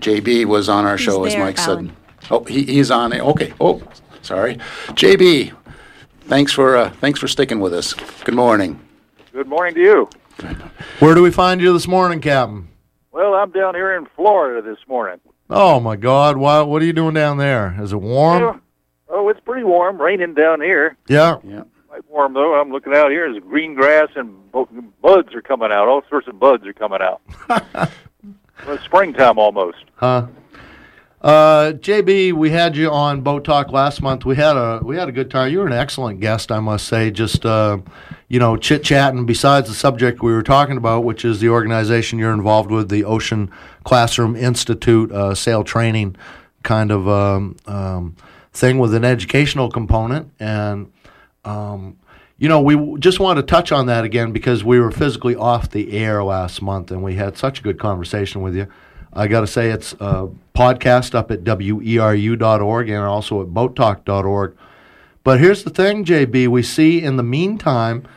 [0.00, 1.88] JB was on our show, as there, Mike Alan.
[2.20, 2.30] said.
[2.30, 3.20] Oh, he, he's on it.
[3.20, 3.52] Okay.
[3.60, 3.82] Oh,
[4.22, 4.56] sorry.
[4.88, 5.54] JB,
[6.22, 7.94] thanks for uh, thanks for sticking with us.
[8.24, 8.80] Good morning.
[9.32, 10.08] Good morning to you.
[11.00, 12.68] Where do we find you this morning, Captain?
[13.12, 15.20] Well, I'm down here in Florida this morning.
[15.48, 16.36] Oh my God!
[16.36, 17.76] Why, what are you doing down there?
[17.80, 18.42] Is it warm?
[18.42, 18.60] Well,
[19.08, 20.96] oh, it's pretty warm, raining down here.
[21.08, 21.38] Yeah.
[21.44, 21.64] Yeah.
[21.88, 22.54] Quite warm though.
[22.54, 23.30] I'm looking out here.
[23.30, 24.34] There's green grass and
[25.02, 25.88] buds are coming out.
[25.88, 27.20] All sorts of buds are coming out.
[28.66, 29.84] well, springtime almost.
[29.96, 30.26] Huh?
[31.20, 34.24] Uh, JB, we had you on Boat Talk last month.
[34.24, 35.52] We had a we had a good time.
[35.52, 37.10] You were an excellent guest, I must say.
[37.10, 37.78] Just uh,
[38.28, 39.26] you know, chit chatting.
[39.26, 43.04] Besides the subject we were talking about, which is the organization you're involved with, the
[43.04, 43.50] Ocean
[43.84, 46.16] Classroom Institute, uh, sail training
[46.62, 48.16] kind of um, um,
[48.52, 50.90] thing with an educational component, and
[51.44, 51.98] um,
[52.40, 55.70] you know, we just want to touch on that again because we were physically off
[55.70, 58.66] the air last month and we had such a good conversation with you.
[59.12, 64.56] I got to say, it's a podcast up at weru.org and also at boattalk.org.
[65.22, 68.08] But here's the thing, JB, we see in the meantime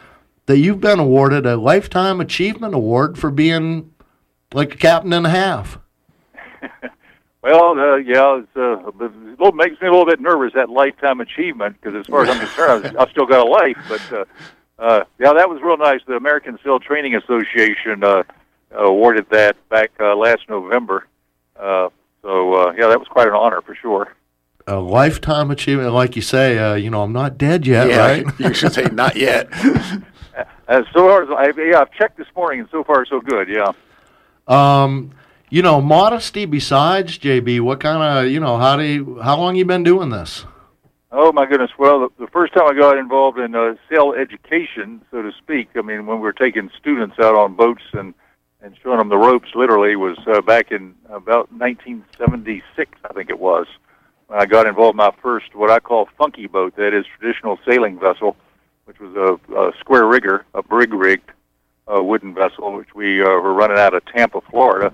[0.45, 3.91] that you've been awarded a Lifetime Achievement Award for being
[4.53, 5.79] like a captain and a half.
[7.43, 11.19] Well, uh, yeah, it's, uh, a little makes me a little bit nervous that lifetime
[11.19, 13.77] achievement because as far as I'm concerned, I've- I've still got a life.
[13.89, 14.25] But uh,
[14.79, 15.99] uh, yeah, that was real nice.
[16.07, 18.23] The American Sail Training Association uh,
[18.71, 21.05] awarded that back uh, last November,
[21.59, 21.89] Uh,
[22.21, 24.13] so uh, yeah, that was quite an honor for sure.
[24.65, 26.57] A lifetime achievement, like you say.
[26.57, 28.25] Uh, you know, I'm not dead yet, yeah, right?
[28.39, 29.49] you should say not yet.
[30.69, 33.49] As so far as I, yeah, I've checked this morning, and so far so good.
[33.49, 33.73] Yeah.
[34.47, 35.11] Um,
[35.53, 36.45] you know, modesty.
[36.45, 38.57] Besides JB, what kind of you know?
[38.57, 40.45] How do you, how long you been doing this?
[41.11, 41.69] Oh my goodness!
[41.77, 45.69] Well, the, the first time I got involved in uh, sail education, so to speak,
[45.75, 48.15] I mean, when we were taking students out on boats and
[48.61, 53.37] and showing them the ropes, literally, was uh, back in about 1976, I think it
[53.37, 53.67] was.
[54.25, 57.59] When I got involved in my first, what I call funky boat, that is traditional
[57.69, 58.37] sailing vessel,
[58.85, 61.29] which was a, a square rigger, a brig rigged
[61.93, 64.93] uh, wooden vessel, which we uh, were running out of Tampa, Florida,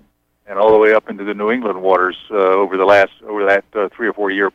[0.49, 3.45] and all the way up into the New England waters uh, over the last over
[3.45, 4.51] that uh, three or four year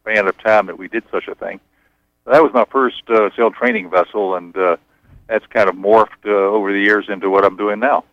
[0.00, 1.58] span of time that we did such a thing.
[2.24, 4.76] So that was my first uh, sail training vessel, and uh,
[5.26, 8.04] that's kind of morphed uh, over the years into what I'm doing now.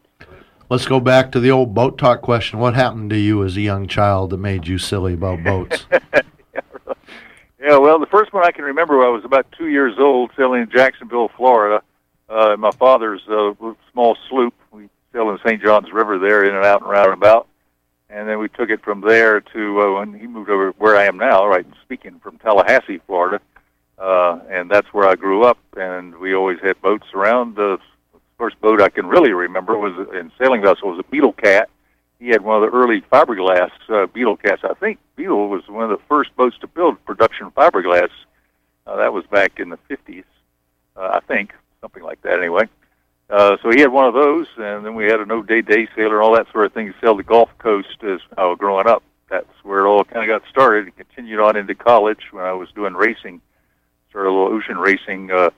[0.70, 2.58] Let's go back to the old boat talk question.
[2.58, 5.86] What happened to you as a young child that made you silly about boats?
[7.66, 10.62] Yeah, well, the first one I can remember, I was about two years old, sailing
[10.62, 11.82] in Jacksonville, Florida.
[12.30, 13.54] Uh, in my father's uh,
[13.92, 14.54] small sloop.
[14.72, 15.62] We sailed in St.
[15.64, 17.48] Johns River there, in and out and round about.
[18.10, 21.06] And then we took it from there to uh, when he moved over where I
[21.06, 21.66] am now, right?
[21.84, 23.42] Speaking from Tallahassee, Florida,
[23.98, 25.58] uh, and that's where I grew up.
[25.76, 27.56] And we always had boats around.
[27.56, 27.80] The
[28.38, 31.70] first boat I can really remember was in sailing vessel was a Beetle Cat.
[32.20, 34.62] He had one of the early fiberglass uh, Beetle Cats.
[34.64, 38.10] I think Beetle was one of the first boats to build production fiberglass.
[38.86, 40.24] Uh, that was back in the 50s,
[40.96, 42.64] uh, I think, something like that anyway.
[42.64, 42.68] Uh,
[43.30, 46.16] so he had one of those, and then we had an O'Day Day day Sailor
[46.16, 46.94] and all that sort of thing.
[47.02, 49.04] Sailed the Gulf Coast as I was growing up.
[49.30, 50.86] That's where it all kind of got started.
[50.86, 53.42] and continued on into college when I was doing racing,
[54.10, 55.32] started a little ocean racing.
[55.32, 55.50] Uh,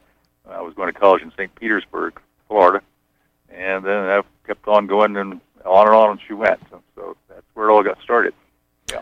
[0.50, 1.54] I was going to college in St.
[1.56, 2.82] Petersburg, Florida,
[3.50, 6.60] and then I kept on going and on and on and she went.
[6.70, 8.34] So, so that's where it all got started.
[8.90, 9.02] Yeah.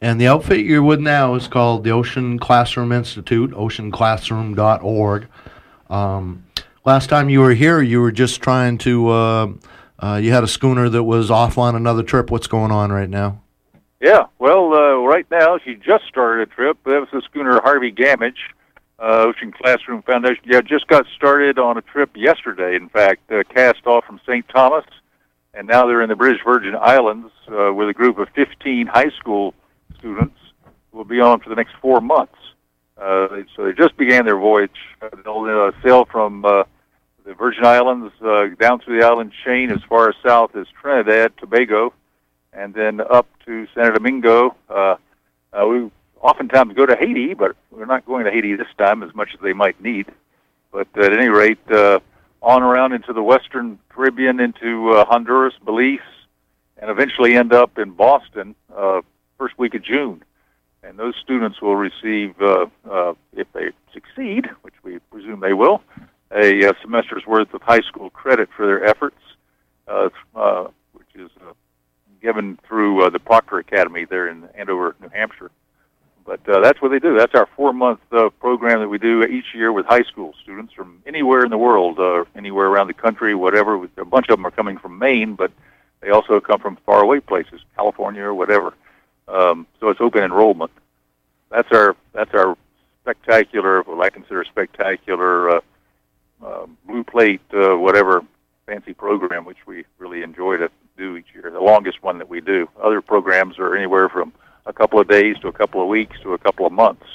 [0.00, 5.26] And the outfit you're with now is called the Ocean Classroom Institute, oceanclassroom.org.
[5.90, 6.44] Um,
[6.84, 9.52] last time you were here, you were just trying to, uh,
[9.98, 12.30] uh, you had a schooner that was off on another trip.
[12.30, 13.40] What's going on right now?
[14.00, 16.76] Yeah, well, uh, right now she just started a trip.
[16.84, 18.36] That was the schooner Harvey Gamage,
[18.98, 20.44] uh, Ocean Classroom Foundation.
[20.44, 22.76] Yeah, just got started on a trip yesterday.
[22.76, 24.46] In fact, uh, cast off from St.
[24.48, 24.84] Thomas,
[25.54, 29.10] and now they're in the British Virgin Islands uh, with a group of 15 high
[29.18, 29.54] school
[29.98, 30.36] students.
[30.92, 32.36] Who will be on for the next four months.
[32.96, 34.70] Uh, so they just began their voyage.
[35.02, 36.62] Uh, they'll uh, sail from uh,
[37.24, 41.92] the Virgin Islands uh, down through the island chain as far south as Trinidad, Tobago,
[42.52, 44.54] and then up to Santo Domingo.
[44.68, 44.96] Uh,
[45.52, 49.14] uh, we oftentimes go to Haiti, but we're not going to Haiti this time as
[49.14, 50.06] much as they might need.
[50.70, 52.00] But at any rate, uh,
[52.42, 56.00] on around into the Western Caribbean, into uh, Honduras, Belize,
[56.76, 59.00] and eventually end up in Boston uh,
[59.38, 60.22] first week of June.
[60.82, 65.82] And those students will receive, uh, uh, if they succeed, which we presume they will,
[66.34, 69.20] a uh, semester's worth of high school credit for their efforts,
[69.88, 71.52] uh, uh, which is uh,
[72.20, 75.50] given through uh, the Proctor Academy there in Andover, New Hampshire.
[76.26, 77.16] But uh, that's what they do.
[77.16, 81.02] That's our four-month uh, program that we do each year with high school students from
[81.06, 83.74] anywhere in the world, uh, anywhere around the country, whatever.
[83.98, 85.52] A bunch of them are coming from Maine, but
[86.00, 88.72] they also come from faraway places, California or whatever.
[89.28, 90.70] Um, so it's open enrollment.
[91.50, 92.56] That's our that's our
[93.02, 95.60] spectacular, what I consider spectacular, uh,
[96.42, 98.22] uh, blue plate, uh, whatever
[98.66, 101.50] fancy program, which we really enjoy to do each year.
[101.50, 102.68] The longest one that we do.
[102.82, 104.32] Other programs are anywhere from
[104.66, 107.06] a couple of days to a couple of weeks to a couple of months,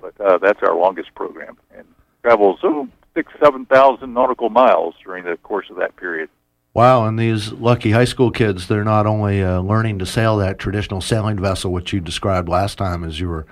[0.00, 1.86] but uh, that's our longest program and
[2.22, 6.28] travels oh, six seven thousand nautical miles during the course of that period.
[6.74, 10.58] Wow, and these lucky high school kids, they're not only uh, learning to sail that
[10.58, 13.46] traditional sailing vessel, which you described last time as you were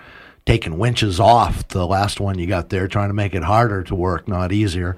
[0.46, 3.94] taking winches off the last one you got there, trying to make it harder to
[3.94, 4.96] work, not easier.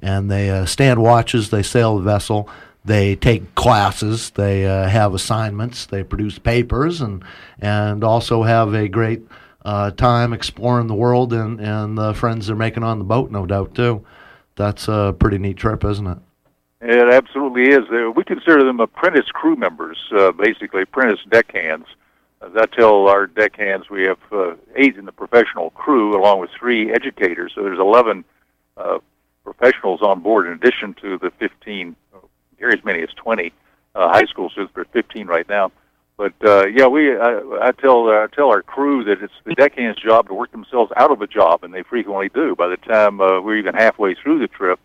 [0.00, 2.48] And they uh, stand watches, they sail the vessel,
[2.84, 7.24] they take classes, they uh, have assignments, they produce papers, and,
[7.58, 9.22] and also have a great
[9.64, 13.46] uh, time exploring the world and, and the friends they're making on the boat, no
[13.46, 14.04] doubt, too.
[14.56, 16.18] That's a pretty neat trip, isn't it?
[16.82, 17.84] It absolutely is.
[17.90, 21.86] Uh, We consider them apprentice crew members, uh, basically apprentice deckhands.
[22.42, 26.90] I tell our deckhands, we have uh, eight in the professional crew, along with three
[26.92, 27.52] educators.
[27.54, 28.24] So there's 11
[28.76, 28.98] uh,
[29.44, 31.94] professionals on board, in addition to the 15,
[32.58, 33.52] here as many as 20
[33.94, 34.72] uh, high school students.
[34.74, 35.70] There's 15 right now.
[36.16, 40.02] But uh, yeah, we I, I tell I tell our crew that it's the deckhands'
[40.02, 42.54] job to work themselves out of a job, and they frequently do.
[42.54, 44.78] By the time uh, we're even halfway through the trip,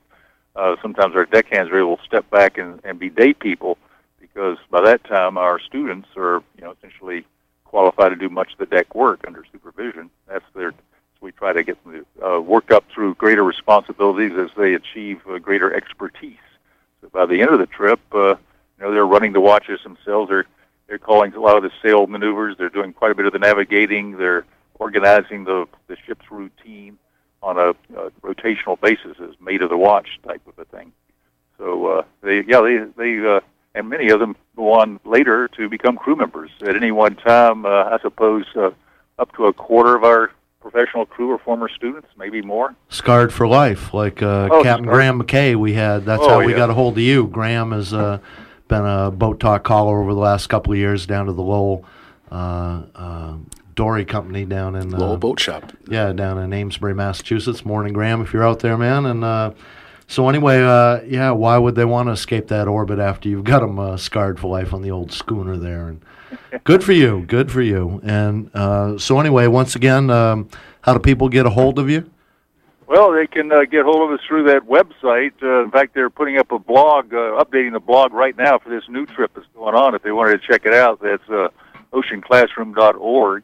[0.56, 3.78] uh, sometimes our deckhands are able to step back and, and be day people.
[4.22, 7.26] because by that time our students are you know essentially
[7.66, 10.10] qualified to do much of the deck work under supervision.
[10.28, 14.50] That's their so we try to get them uh, work up through greater responsibilities as
[14.58, 16.38] they achieve uh, greater expertise.
[17.02, 18.36] So by the end of the trip, uh, you
[18.82, 20.30] know they're running the watches themselves.
[20.30, 20.46] They're
[20.88, 22.58] they're calling a lot of the sail maneuvers.
[22.58, 24.18] They're doing quite a bit of the navigating.
[24.18, 24.46] They're
[24.80, 26.98] organizing the the ship's routine
[27.42, 30.92] on a, a rotational basis as mate of the watch type of a thing.
[31.58, 33.40] So uh, they, yeah, they, they, uh,
[33.76, 36.50] and many of them go on later to become crew members.
[36.68, 38.72] At any one time, uh, I suppose uh,
[39.20, 42.74] up to a quarter of our professional crew are former students, maybe more.
[42.90, 44.96] Scarred for life, like uh, Oh, Captain scarred.
[44.96, 45.56] Graham McKay.
[45.56, 46.06] We had.
[46.06, 46.58] That's Oh, how we yeah.
[46.58, 47.28] got a hold of you.
[47.28, 48.18] Graham has uh,
[48.68, 51.86] been a boat talk caller over the last couple of years down to the Lowell
[52.32, 53.34] uh, uh,
[53.76, 55.72] Dory Company down in uh, Lowell Boat Shop.
[55.88, 57.64] Yeah, down in Amesbury, Massachusetts.
[57.64, 59.06] Morning, Graham, if you're out there, man.
[59.06, 59.52] And uh,
[60.08, 63.60] so anyway, uh, yeah, why would they want to escape that orbit after you've got
[63.60, 65.88] them uh, scarred for life on the old schooner there?
[65.88, 66.02] And
[66.64, 68.02] good for you, good for you.
[68.04, 70.50] And uh, so anyway, once again, um,
[70.82, 72.10] how do people get a hold of you?
[72.88, 75.34] Well, they can uh, get hold of us through that website.
[75.42, 78.70] Uh, in fact, they're putting up a blog, uh, updating the blog right now for
[78.70, 79.96] this new trip that's going on.
[79.96, 81.48] If they wanted to check it out, that's uh,
[81.94, 83.44] oceanclassroom.org.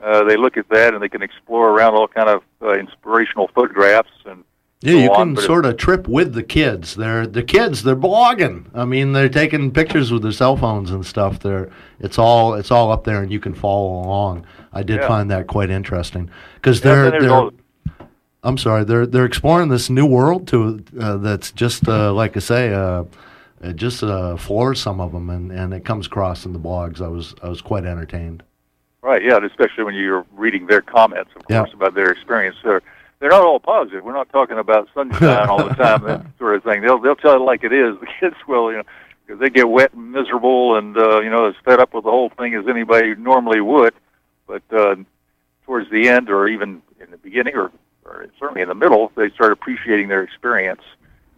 [0.00, 3.50] Uh, they look at that and they can explore around all kind of uh, inspirational
[3.54, 4.44] photographs and
[4.80, 6.94] Yeah, you on, can sort of trip with the kids.
[6.94, 7.82] They're the kids.
[7.82, 8.66] They're blogging.
[8.74, 11.40] I mean, they're taking pictures with their cell phones and stuff.
[11.40, 14.46] They're it's all it's all up there, and you can follow along.
[14.72, 15.08] I did Yeah.
[15.08, 17.30] find that quite interesting because they're they're.
[17.30, 17.50] all-
[18.44, 18.84] I'm sorry.
[18.84, 23.02] They're they're exploring this new world to uh, that's just uh, like I say, uh,
[23.60, 27.00] it just uh, floors some of them, and, and it comes across in the blogs.
[27.00, 28.44] I was I was quite entertained.
[29.02, 31.60] Right, yeah, and especially when you're reading their comments, of Yeah.
[31.62, 32.56] course, about their experience.
[32.62, 32.82] They're
[33.20, 34.04] they're not all positive.
[34.04, 36.82] We're not talking about sunshine all the time, that sort of thing.
[36.82, 37.96] They'll they'll tell it like it is.
[38.00, 38.84] The kids will, you know,
[39.26, 42.10] because they get wet and miserable, and uh, you know, as fed up with the
[42.10, 43.94] whole thing as anybody normally would.
[44.46, 44.96] But uh,
[45.66, 47.70] towards the end, or even in the beginning, or,
[48.04, 50.80] or certainly in the middle, they start appreciating their experience,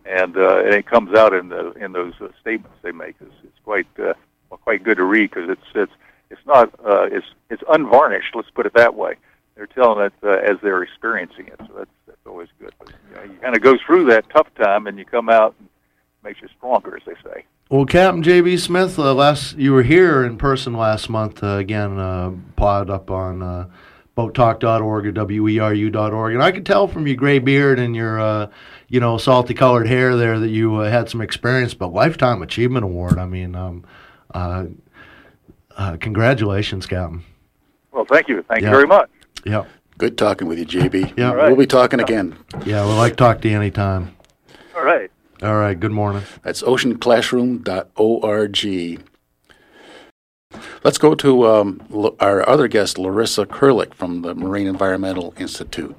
[0.04, 3.16] and uh, and it comes out in the in those uh, statements they make.
[3.20, 4.14] It's, it's quite uh,
[4.50, 5.92] well, quite good to read because it's it's
[6.30, 8.34] it's not uh, it's it's unvarnished.
[8.34, 9.16] Let's put it that way.
[9.60, 12.72] They're telling it uh, as they're experiencing it, so that's that's always good.
[12.78, 15.54] But you, know, you kind of go through that tough time, and you come out
[15.58, 15.68] and
[16.24, 17.44] makes you stronger, as they say.
[17.68, 18.56] Well, Captain J.B.
[18.56, 21.44] Smith, uh, last you were here in person last month.
[21.44, 23.66] Uh, again, uh, pod up on uh,
[24.16, 28.46] boattalk.org or weru.org, and I could tell from your gray beard and your, uh,
[28.88, 31.74] you know, salty colored hair there that you uh, had some experience.
[31.74, 33.18] But lifetime achievement award.
[33.18, 33.84] I mean, um,
[34.32, 34.64] uh,
[35.76, 37.24] uh, congratulations, Captain.
[37.92, 38.68] Well, thank you, thank Yeah.
[38.70, 39.10] you very much.
[39.44, 39.68] Yep.
[39.98, 41.16] Good talking with you, JB.
[41.18, 41.32] Yeah.
[41.32, 42.36] We'll be talking again.
[42.64, 44.16] Yeah, we'll like to talk to you anytime.
[44.74, 45.10] All right.
[45.42, 45.78] All right.
[45.78, 46.22] Good morning.
[46.42, 49.04] That's oceanclassroom.org.
[50.82, 55.96] Let's go to um, L- our other guest, Larissa Kurlick from the Marine Environmental Institute.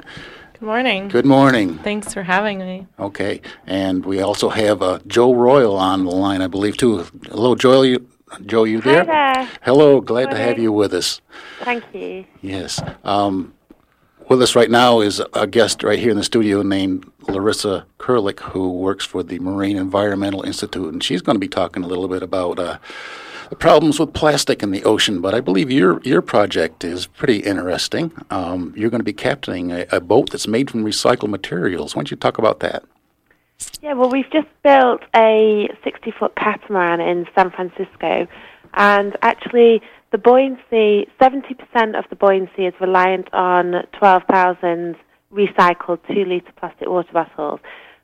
[0.53, 1.07] Good morning.
[1.07, 1.77] Good morning.
[1.79, 2.87] Thanks for having me.
[2.99, 7.05] Okay, and we also have uh, Jo Royle on the line, I believe, too.
[7.25, 7.81] Hello, Jo.
[7.83, 8.07] You,
[8.45, 9.03] Jo, you there?
[9.03, 9.49] there.
[9.61, 11.21] Hello, glad to have you with us.
[11.61, 12.25] Thank you.
[12.41, 12.81] Yes.
[13.03, 13.53] Um,
[14.29, 18.39] with us right now is a guest right here in the studio named Larissa Kurlick,
[18.39, 22.07] who works for the Marine Environmental Institute, and she's going to be talking a little
[22.07, 22.77] bit about uh,
[23.49, 25.19] the problems with plastic in the ocean.
[25.19, 28.13] But I believe your your project is pretty interesting.
[28.29, 31.93] Um, you're going to be captaining a, a boat that's made from recycled materials.
[31.93, 32.85] Why don't you talk about that?
[33.81, 38.27] Yeah, well, we've just built a 60 foot catamaran in San Francisco,
[38.73, 44.95] and actually, the buoyancy 70% of the buoyancy is reliant on 12,000
[45.33, 47.59] recycled 2 litre plastic water bottles.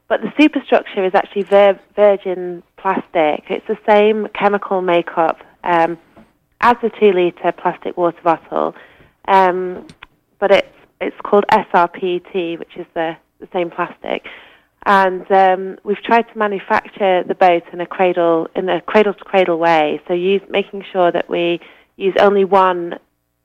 [0.08, 3.44] But the superstructure is actually vir- virgin plastic.
[3.50, 5.98] It's the same chemical makeup um,
[6.62, 8.74] as a 2 litre plastic water bottle,
[9.28, 9.86] um,
[10.40, 14.26] but it's, it's called SRPET, which is the, the same plastic
[14.86, 19.24] and um, we've tried to manufacture the boat in a cradle in a cradle to
[19.24, 20.02] cradle way.
[20.08, 21.60] So use, making sure that we
[21.98, 23.00] use only one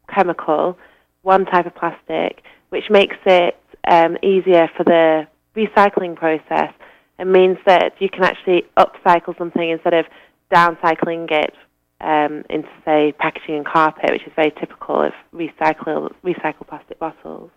[0.08, 0.78] chemical,
[1.22, 3.56] one type of plastic, which makes it
[3.88, 5.26] um, easier for the
[5.56, 6.72] recycling process
[7.18, 10.06] and means that you can actually upcycle something instead of
[10.52, 11.54] downcycling it
[12.00, 17.50] um, into say packaging and carpet, which is very typical of recycle recycled plastic bottles.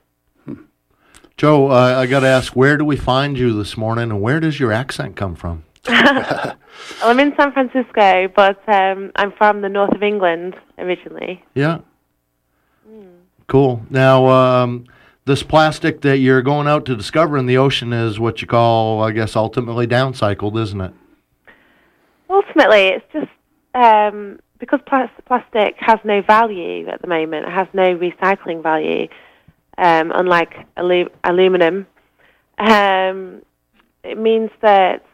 [1.37, 4.39] Jo, uh, I got to ask, where do we find you this morning, and where
[4.39, 5.65] does your accent come from?
[5.85, 6.57] Well,
[7.03, 11.43] I'm in San Francisco, but um, I'm from the north of England originally.
[11.53, 11.79] Yeah.
[13.47, 13.85] Cool.
[13.89, 14.85] Now, um,
[15.25, 19.03] this plastic that you're going out to discover in the ocean is what you call,
[19.03, 20.93] I guess, ultimately downcycled, isn't it?
[22.29, 23.27] Ultimately, it's just
[23.75, 29.07] um, because plas- plastic has no value at the moment, it has no recycling value,
[29.77, 31.87] um, unlike alu- aluminum.
[32.57, 33.41] Um,
[34.03, 35.05] it means that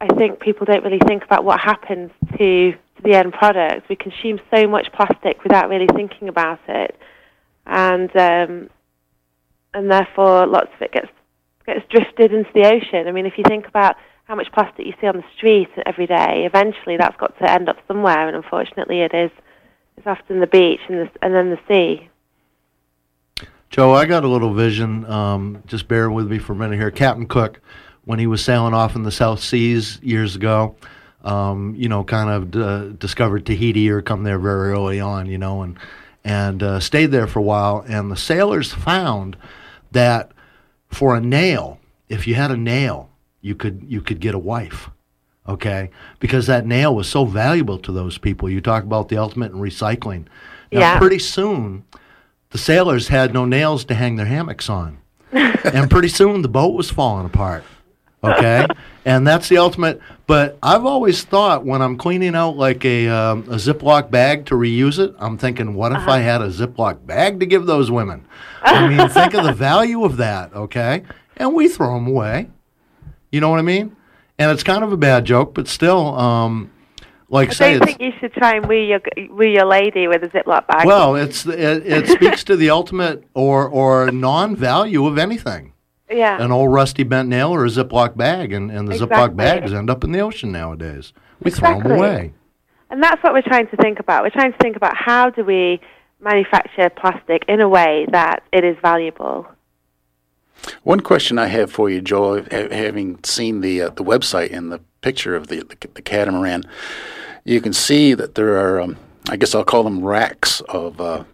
[0.00, 3.88] I think people don't really think about what happens to, to the end product.
[3.88, 6.96] We consume so much plastic without really thinking about it,
[7.66, 8.70] and um,
[9.74, 11.08] and therefore lots of it gets
[11.66, 13.08] gets drifted into the ocean.
[13.08, 16.06] I mean, if you think about how much plastic you see on the street every
[16.06, 19.30] day, eventually that's got to end up somewhere, and unfortunately, it is.
[19.96, 22.10] It's often the beach and, the, and then the sea.
[23.70, 25.04] Jo, I got a little vision.
[25.06, 26.90] Um, just bear with me for a minute here.
[26.90, 27.60] Captain Cook,
[28.04, 30.76] when he was sailing off in the South Seas years ago,
[31.24, 35.38] um, you know, kind of d- discovered Tahiti or come there very early on, you
[35.38, 35.78] know, and
[36.24, 37.84] and uh, stayed there for a while.
[37.86, 39.36] And the sailors found
[39.92, 40.30] that
[40.88, 43.10] for a nail, if you had a nail,
[43.42, 44.90] you could you could get a wife.
[45.48, 48.48] Okay, because that nail was so valuable to those people.
[48.50, 50.26] You talk about the ultimate in recycling.
[50.72, 50.98] Now, Yeah.
[50.98, 51.84] pretty soon,
[52.50, 54.98] the sailors had no nails to hang their hammocks on.
[55.32, 57.64] and pretty soon the boat was falling apart.
[58.24, 58.66] Okay?
[59.04, 60.00] and that's the ultimate.
[60.26, 64.54] But I've always thought when I'm cleaning out like a, um, a Ziploc bag to
[64.54, 68.26] reuse it, I'm thinking, what if I had a Ziploc bag to give those women?
[68.62, 71.04] I mean, think of the value of that, okay?
[71.36, 72.50] And we throw them away.
[73.30, 73.94] You know what I mean?
[74.38, 76.70] And it's kind of a bad joke, but still, um,
[77.28, 79.00] like I say, don't think you should try and woo your
[79.30, 80.86] woo your lady with a Ziploc bag.
[80.86, 85.72] well, it's it, it speaks to the ultimate or or non-value of anything.
[86.10, 86.40] yeah.
[86.40, 89.90] An old rusty bent nail or a Ziploc bag, and, and the Ziploc bags end
[89.90, 91.12] up in the ocean nowadays.
[91.42, 92.32] We throw them away.
[92.90, 94.22] And that's what we're trying to think about.
[94.22, 95.80] We're trying to think about how do we
[96.20, 99.46] manufacture plastic in a way that it is valuable.
[100.84, 104.80] One question I have for you, Joel, having seen the uh, the website and the
[105.00, 106.64] picture of the, the the catamaran,
[107.44, 108.96] you can see that there are, um,
[109.28, 111.24] I guess I'll call them racks of uh,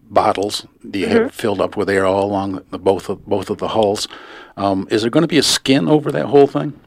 [0.00, 3.58] bottles that you have filled up with air all along the both of both of
[3.58, 4.08] the hulls.
[4.56, 6.78] Um, is there going to be a skin over that whole thing?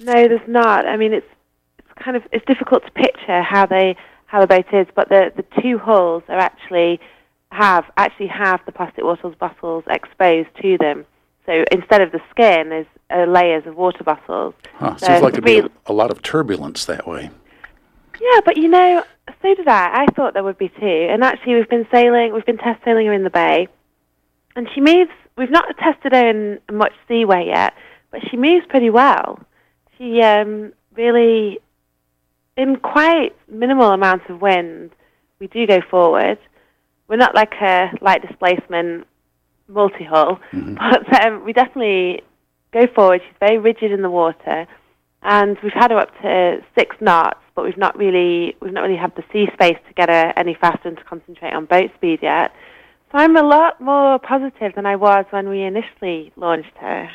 [0.00, 0.86] No, there's not.
[0.86, 1.26] I mean, it's
[1.78, 5.32] it's kind of it's difficult to picture how they how the boat is, but the
[5.34, 7.00] the two hulls are actually
[7.50, 11.04] have actually have the plastic water bottles exposed to them.
[11.46, 14.54] So instead of the skin, there's uh, layers of water bottles.
[14.74, 17.30] Huh, So seems like there'd be a, a lot of turbulence that way.
[18.20, 19.02] Yeah, but you know,
[19.42, 20.04] so did I.
[20.04, 21.06] I thought there would be too.
[21.10, 23.68] And actually, we've been sailing, we've been test sailing her in the bay,
[24.56, 25.10] and she moves.
[25.36, 27.72] We've not tested her in much seaway yet,
[28.10, 29.40] but she moves pretty well.
[29.96, 31.60] She um, really,
[32.58, 34.90] in quite minimal amounts of wind,
[35.38, 36.38] we do go forward.
[37.08, 39.06] We're not like a light displacement
[39.70, 42.22] multi-hull, but um, we definitely
[42.72, 43.20] go forward.
[43.24, 44.66] She's very rigid in the water
[45.22, 48.96] and we've had her up to six knots, but we've not really we've not really
[48.96, 52.20] had the sea space to get her any faster and to concentrate on boat speed
[52.22, 52.52] yet.
[53.12, 57.10] So I'm a lot more positive than I was when we initially launched her.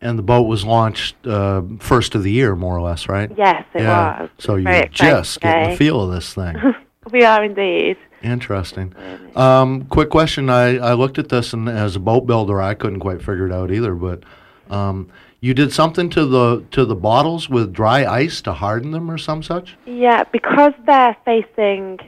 [0.00, 3.30] And the boat was launched uh, first of the year, more or less, right?
[3.36, 4.22] Yes, it yeah.
[4.22, 4.30] was.
[4.38, 6.56] So you're just getting the feel of this thing.
[7.12, 7.98] We are indeed.
[8.24, 8.94] Interesting.
[9.36, 10.48] Um, quick question.
[10.48, 13.52] I, I looked at this, and as a boat builder, I couldn't quite figure it
[13.52, 13.94] out either.
[13.94, 14.22] But
[14.70, 15.10] um,
[15.40, 19.18] you did something to the to the bottles with dry ice to harden them, or
[19.18, 19.76] some such.
[19.84, 21.98] Yeah, because they're facing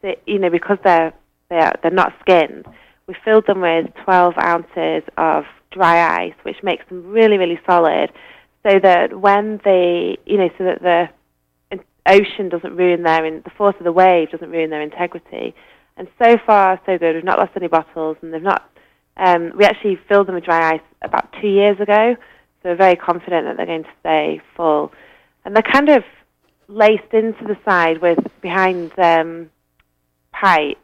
[0.00, 1.12] the you know, because they're
[1.50, 2.66] they're they're not skinned.
[3.06, 8.10] We filled them with 12 ounces of dry ice, which makes them really really solid,
[8.66, 11.08] so that when they, you know, so that the
[12.08, 15.54] ocean doesn't ruin their, in, the force of the wave doesn't ruin their integrity.
[15.96, 17.14] And so far, so good.
[17.14, 18.70] We've not lost any bottles, and they've not.
[19.16, 22.14] Um, we actually filled them with dry ice about two years ago,
[22.62, 24.92] so we're very confident that they're going to stay full.
[25.44, 26.04] And they're kind of
[26.68, 29.50] laced into the side with behind um,
[30.32, 30.80] pipes,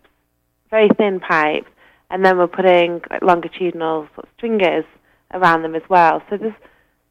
[0.71, 1.69] very thin pipes,
[2.11, 4.85] and then we're putting like, longitudinal sort of stringers
[5.33, 6.23] around them as well.
[6.29, 6.55] So there's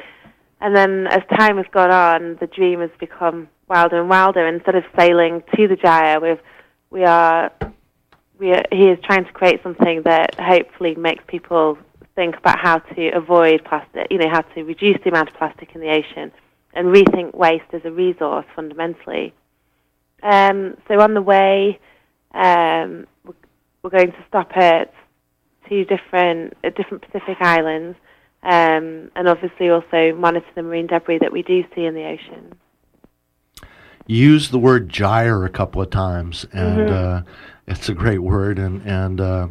[0.61, 4.47] And then as time has gone on, the dream has become wilder and wilder.
[4.47, 6.41] Instead of sailing to the Gyre, we've,
[6.91, 7.69] we are, we
[8.41, 11.79] are, he is trying to create something that hopefully makes people
[12.15, 15.75] think about how to avoid plastic, you know, how to reduce the amount of plastic
[15.75, 16.33] in the ocean
[16.73, 19.35] and rethink waste as a resource fundamentally.
[20.23, 21.79] Um, so on the way,
[22.33, 23.35] um, we're,
[23.83, 24.93] we're going to stop at
[25.69, 27.97] two different uh, different Pacific islands,
[28.43, 32.55] um, and obviously also monitor the marine debris that we do see in the ocean.
[34.07, 37.23] You used the word gyre a couple of times, and uh,
[37.69, 39.49] it's a great word, and and uh,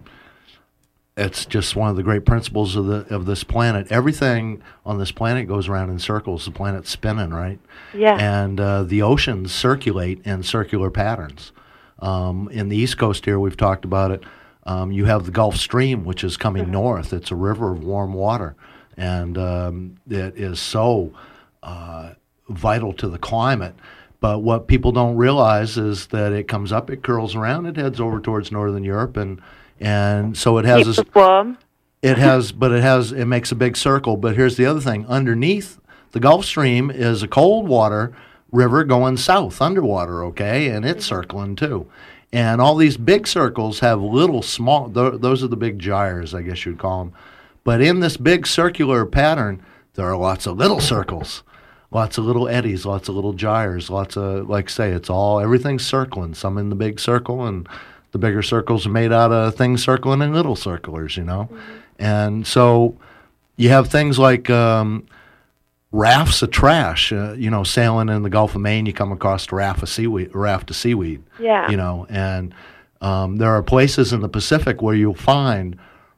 [1.15, 3.91] it's just one of the great principles of the of this planet.
[3.91, 6.45] Everything on this planet goes around in circles.
[6.45, 7.59] The planet's spinning, right?
[7.93, 8.17] Yeah.
[8.17, 11.51] And uh, the oceans circulate in circular patterns.
[11.99, 14.23] Um, in the East Coast here, we've talked about it.
[14.63, 17.13] Um, you have the Gulf Stream, which is coming north.
[17.13, 18.55] It's a river of warm water,
[18.97, 21.13] and um, it is so
[21.63, 22.13] uh,
[22.49, 23.75] vital to the climate.
[24.27, 28.01] But what people don't realize is that it comes up, it curls around, it heads
[28.01, 29.41] over towards northern Europe, and
[29.79, 30.97] and so it has this,
[32.01, 34.17] it has, but it has, it makes a big circle.
[34.17, 35.79] But here's the other thing: underneath
[36.11, 38.11] the Gulf Stream is a cold water
[38.51, 41.87] river going south underwater, okay, and it's circling too.
[42.33, 44.89] And all these big circles have little small.
[44.89, 47.13] Th- those are the big gyres, I guess you'd call them.
[47.63, 49.63] But in this big circular pattern,
[49.93, 51.43] there are lots of little circles,
[51.91, 55.85] lots of little eddies, lots of little gyres, lots of like say it's all everything's
[55.85, 56.33] circling.
[56.33, 57.67] Some in the big circle, and
[58.11, 61.49] the bigger circles are made out of things circling in little circlers, you know.
[61.99, 62.97] And so
[63.55, 65.07] you have things like um,
[65.91, 67.11] rafts of trash.
[67.11, 69.89] Uh, you know, sailing in the Gulf of Maine, you come across a raft of
[69.89, 71.23] seaweed, a raft of seaweed.
[71.39, 71.69] Yeah.
[71.69, 72.53] You know, and
[73.01, 75.77] um, there are places in the Pacific where you'll find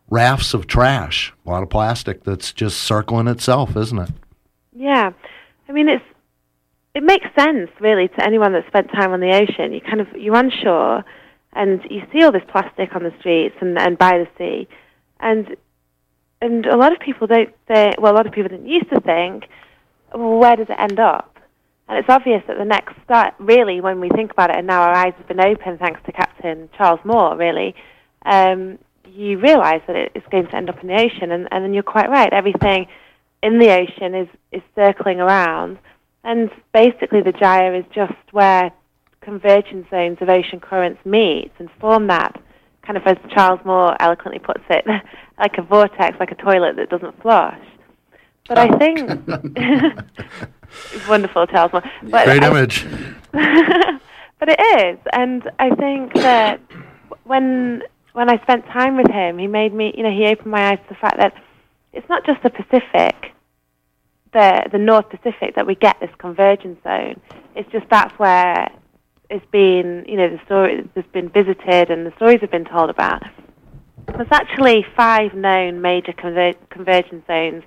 [0.10, 4.10] rafts of trash, a lot of plastic that's just circling itself, isn't it?
[4.76, 5.12] Yeah,
[5.70, 6.04] I mean it's
[6.96, 9.72] it makes sense really to anyone that's spent time on the ocean.
[9.72, 11.06] You kind of you're on shore,
[11.54, 14.68] and you see all this plastic on the streets and, and by the sea,
[15.20, 15.56] and
[16.42, 17.96] and a lot of people don't think.
[18.00, 19.46] Well, a lot of people didn't used to think,
[20.14, 21.38] well, where does it end up?
[21.88, 24.82] And it's obvious that the next step, really, when we think about it, and now
[24.82, 27.74] our eyes have been open thanks to Captain Charles Moore, really,
[28.26, 31.64] um, you realise that it, it's going to end up in the ocean, and, and
[31.64, 32.32] then you're quite right.
[32.32, 32.86] Everything
[33.44, 35.78] in the ocean is, is circling around,
[36.24, 38.72] and basically the gyre is just where
[39.22, 42.42] convergence zones of ocean currents meet and form that
[42.82, 44.86] kind of, as Charles Moore eloquently puts it,
[45.40, 47.60] like a vortex, like a toilet that doesn't flush.
[48.48, 49.00] But I think
[51.08, 51.84] wonderful, Charles Moore.
[52.04, 52.86] But Great I- image.
[53.32, 54.60] but it
[54.94, 56.60] is, and I think that
[57.24, 57.84] when
[58.14, 60.80] when I spent time with him, he made me, you know, he opened my eyes
[60.80, 61.34] to the fact that
[61.94, 63.29] it's not just the Pacific,
[64.34, 67.20] the the North Pacific, that we get this convergence zone.
[67.56, 68.70] It's just that's where
[69.30, 72.90] it's been, you know, the story has been visited and the stories have been told
[72.90, 73.24] about.
[74.08, 77.64] There's actually five known major conver- convergence zones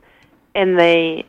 [0.54, 1.22] in the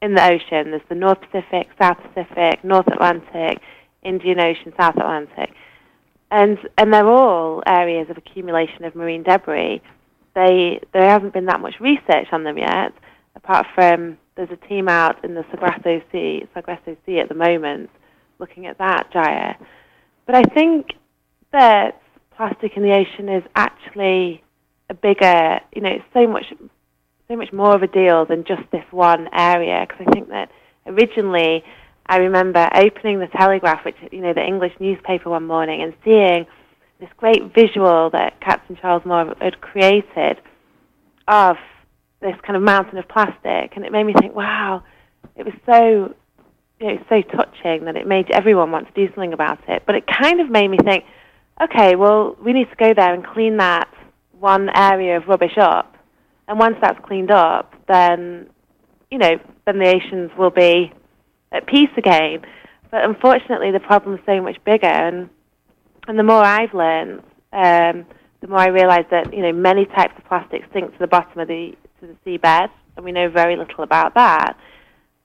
[0.00, 0.70] in the ocean.
[0.70, 3.60] There's the North Pacific, South Pacific, North Atlantic,
[4.02, 5.54] Indian Ocean, South Atlantic,
[6.30, 9.80] and and they're all areas of accumulation of marine debris.
[10.34, 12.92] They there hasn't been that much research on them yet,
[13.34, 17.90] apart from there's a team out in the Sargasso Sea, Sargasso Sea at the moment,
[18.38, 19.56] looking at that gyre.
[20.26, 20.92] But I think
[21.52, 22.00] that
[22.36, 24.42] plastic in the ocean is actually
[24.88, 26.46] a bigger, you know, it's so much
[27.28, 29.86] so much more of a deal than just this one area.
[29.88, 30.50] Because I think that
[30.86, 31.64] originally,
[32.06, 36.46] I remember opening the Telegraph, which you know the English newspaper, one morning, and seeing
[37.00, 40.40] this great visual that Captain Charles Moore had created
[41.28, 41.56] of
[42.22, 44.82] this kind of mountain of plastic, and it made me think, wow,
[45.36, 46.14] it was so
[46.80, 49.82] you know so touching that it made everyone want to do something about it.
[49.86, 51.04] But it kind of made me think,
[51.60, 53.88] okay, well, we need to go there and clean that
[54.38, 55.92] one area of rubbish up
[56.48, 58.48] and once that's cleaned up, then
[59.10, 60.92] you know, then the oceans will be
[61.50, 62.42] at peace again.
[62.90, 65.30] But unfortunately, the problem's so much bigger, and
[66.08, 67.20] and the more I've learned,
[67.52, 68.06] um,
[68.40, 71.40] the more I realised that you know many types of plastic sink to the bottom
[71.40, 71.72] of the
[72.02, 74.56] to the seabed, and we know very little about that.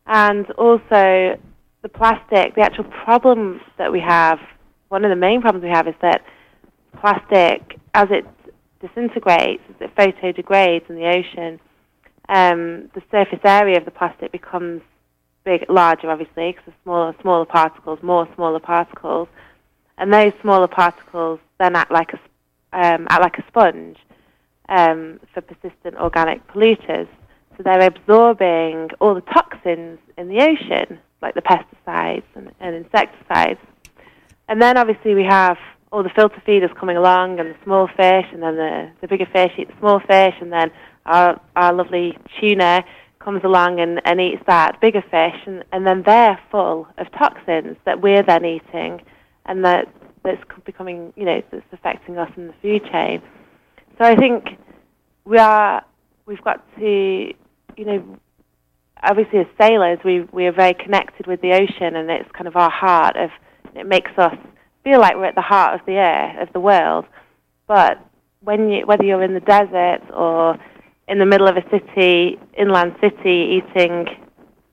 [0.06, 1.38] And also,
[1.82, 4.40] the plastic, the actual problem that we have,
[4.90, 6.24] one of the main problems we have is that
[7.02, 8.26] plastic, as it
[8.80, 11.60] disintegrates, as it photodegrades in the ocean,
[12.30, 14.82] um, the surface area of the plastic becomes
[15.44, 19.28] big, larger, obviously, because the smaller, smaller particles, more smaller particles,
[19.98, 22.20] and those smaller particles then act like a
[22.74, 23.98] um, act like a sponge
[24.70, 27.08] um, for persistent organic polluters.
[27.56, 33.60] So they're absorbing all the toxins in the ocean, like the pesticides and, and insecticides.
[34.48, 35.58] And then obviously we have
[35.92, 39.26] all the filter feeders coming along and the small fish, and then the, the bigger
[39.26, 40.70] fish eat the small fish, and then
[41.06, 42.84] our, our lovely tuna
[43.20, 47.78] comes along and, and eats that bigger fish, and, and then they're full of toxins
[47.86, 49.02] that we're then eating,
[49.46, 49.88] and that
[50.24, 53.22] that's becoming, you know, that's affecting us in the food chain.
[53.98, 54.46] So I think
[55.26, 55.84] we are,
[56.26, 57.34] we've got to,
[57.78, 58.18] you know,
[59.02, 62.56] obviously as sailors, we we are very connected with the ocean, and it's kind of
[62.56, 63.30] our heart of.
[63.76, 64.36] It makes us
[64.84, 67.06] feel like we're at the heart of the air of the world.
[67.68, 68.00] But
[68.42, 70.58] when you, whether you're in the desert or
[71.08, 74.08] in the middle of a city, inland city, eating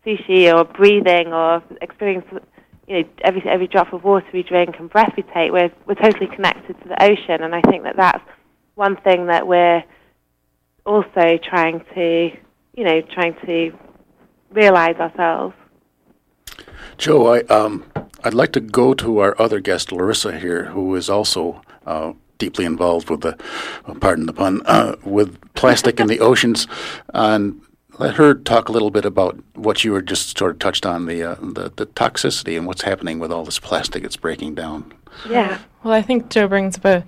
[0.07, 2.41] sushi or breathing or experiencing,
[2.87, 5.95] you know, every every drop of water we drink and breath we take, we're we're
[5.95, 8.25] totally connected to the ocean, and I think that that's
[8.75, 9.83] one thing that we're
[10.85, 12.31] also trying to,
[12.75, 13.73] you know, trying to
[14.51, 15.55] realize ourselves.
[16.99, 17.85] Jo, I, um,
[18.23, 22.65] I'd like to go to our other guest, Larissa, here, who is also uh, deeply
[22.65, 23.37] involved with the,
[23.87, 26.67] uh, pardon the pun, uh, with plastic in the oceans,
[27.13, 27.61] and
[27.99, 31.07] let her talk a little bit about what you were just sort of touched on
[31.07, 34.93] the, uh, the the toxicity and what's happening with all this plastic that's breaking down.
[35.29, 35.59] Yeah.
[35.83, 37.05] Well, I think Jo brings up a,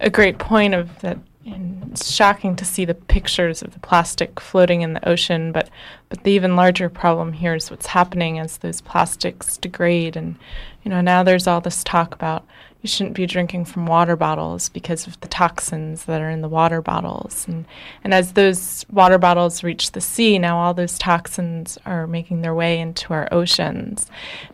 [0.00, 1.18] a great point of that.
[1.46, 5.70] And it's shocking to see the pictures of the plastic floating in the ocean, but
[6.10, 10.16] but the even larger problem here is what's happening as those plastics degrade.
[10.16, 10.36] And
[10.82, 12.44] you know now there's all this talk about
[12.82, 16.48] you shouldn't be drinking from water bottles because of the toxins that are in the
[16.48, 17.46] water bottles.
[17.46, 17.66] And,
[18.02, 22.54] and as those water bottles reach the sea, now all those toxins are making their
[22.54, 24.06] way into our oceans.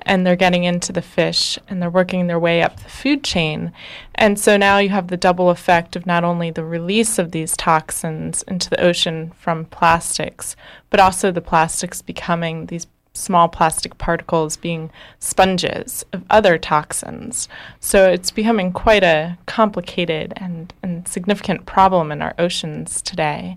[0.03, 3.73] And they're getting into the fish and they're working their way up the food chain.
[4.17, 7.57] And so now you have the double effect of not only the release of these
[7.57, 10.57] toxins into the ocean from plastics,
[10.91, 17.49] but also the plastics becoming these small plastic particles being sponges of other toxins.
[17.81, 23.57] So it's becoming quite a complicated and, and significant problem in our oceans today,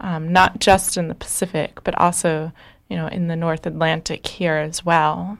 [0.00, 2.52] um, not just in the Pacific, but also
[2.88, 5.38] you know in the North Atlantic here as well.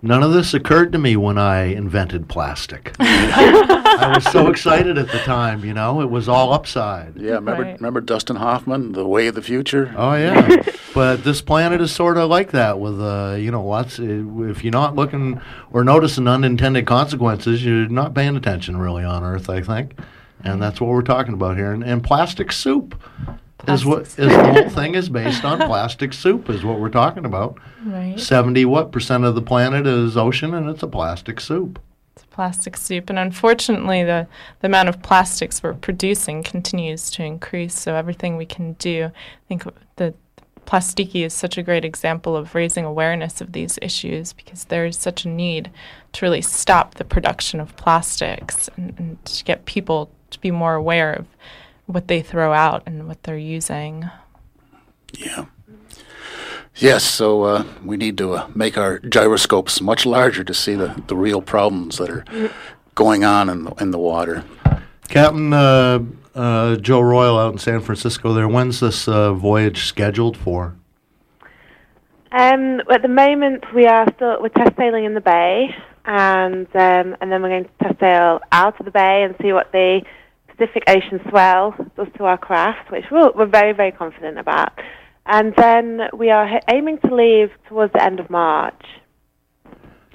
[0.00, 2.94] None of this occurred to me when I invented plastic.
[3.00, 7.16] I was so excited at the time, you know, it was all upside.
[7.16, 7.76] Yeah, remember Right.
[7.80, 9.92] remember Dustin Hoffman, The Way of the Future?
[9.96, 10.62] Oh yeah,
[10.94, 12.78] but this planet is sort of like that.
[12.78, 13.98] With uh, you know, lots.
[13.98, 15.40] If you're not looking
[15.72, 19.50] or noticing unintended consequences, you're not paying attention really on Earth.
[19.50, 19.98] I think,
[20.44, 21.72] and that's what we're talking about here.
[21.72, 22.94] And, and plastic soup
[23.66, 25.58] is what is the whole thing is based on.
[25.58, 27.58] Plastic soup is what we're talking about.
[27.84, 28.18] Right.
[28.18, 31.80] Seventy what percent of the planet is ocean, and it's a plastic soup.
[32.14, 34.26] It's a plastic soup, and unfortunately, the,
[34.60, 37.78] the amount of plastics we're producing continues to increase.
[37.78, 39.64] So everything we can do, I think
[39.96, 40.14] the
[40.68, 44.98] Plastiki is such a great example of raising awareness of these issues because there is
[44.98, 45.70] such a need
[46.12, 50.74] to really stop the production of plastics and, and to get people to be more
[50.74, 51.26] aware of
[51.88, 54.08] what they throw out and what they're using.
[55.12, 55.46] Yeah.
[56.76, 61.02] Yes, so uh, we need to uh, make our gyroscopes much larger to see the,
[61.08, 62.24] the real problems that are
[62.94, 64.44] going on in the, in the water.
[65.08, 68.32] Captain uh, uh, Jo Royle out in San Francisco.
[68.34, 68.46] There.
[68.46, 70.76] When's this uh, voyage scheduled for?
[72.30, 75.74] Um, at the moment, we are still we're test sailing in the bay,
[76.04, 79.52] and um, and then we're going to test sail out of the bay and see
[79.54, 80.02] what the
[80.58, 84.72] Pacific Ocean swell does to our craft, which we're, we're very very confident about.
[85.26, 88.82] And then we are aiming to leave towards the end of March.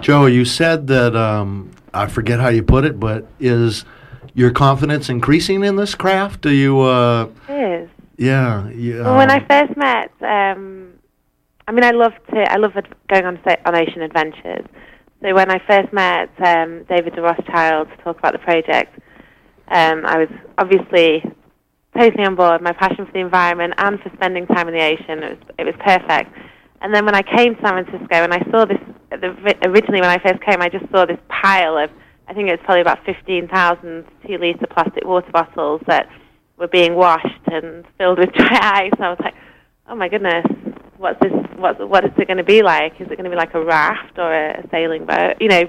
[0.02, 3.86] Jo, you said that um, I forget how you put it, but is
[4.34, 6.42] your confidence increasing in this craft?
[6.42, 6.82] Do you?
[6.82, 7.90] Uh, It is.
[8.18, 8.68] yeah.
[8.70, 10.94] yeah Well, when I first met, um,
[11.68, 12.74] I mean, I love to, I love
[13.08, 14.66] going on on ocean adventures.
[15.22, 19.00] So when I first met um, David de Rothschild to talk about the project,
[19.74, 21.24] um, I was obviously
[21.98, 22.62] totally on board.
[22.62, 25.66] My passion for the environment and for spending time in the ocean, it was, it
[25.66, 26.32] was perfect.
[26.82, 30.10] And then when I came to San Francisco and I saw this, the, originally when
[30.10, 31.90] I first came, I just saw this pile of
[32.28, 36.08] I think it's probably about 15,000 two litre plastic water bottles that
[36.58, 39.00] were being washed and filled with dry ice.
[39.00, 39.36] I was like,
[39.88, 40.46] oh my goodness,
[40.98, 41.32] what's this?
[41.58, 42.94] What what is it going to be like?
[43.00, 45.36] Is it going to be like a raft or a sailing boat?
[45.40, 45.64] You know,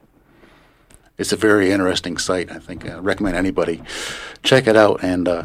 [1.18, 2.50] It's a very interesting site.
[2.50, 3.82] I think I recommend anybody
[4.42, 5.44] check it out and uh,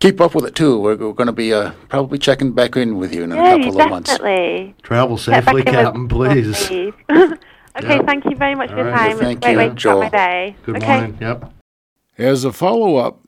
[0.00, 0.78] keep up with it too.
[0.80, 3.54] We're, we're going to be uh, probably checking back in with you in a Yeah,
[3.54, 4.10] you couple of months.
[4.10, 4.74] definitely.
[4.82, 6.66] Travel safely, Captain, please.
[6.66, 6.92] please.
[7.10, 7.36] okay,
[7.96, 8.06] Yep.
[8.06, 9.10] thank you very much for your All right.
[9.10, 9.18] time.
[9.18, 10.56] Thank it's a great you, way to start my day.
[10.64, 10.86] Good okay.
[10.86, 11.18] morning.
[11.20, 11.52] Yep.
[12.18, 13.20] As a follow up,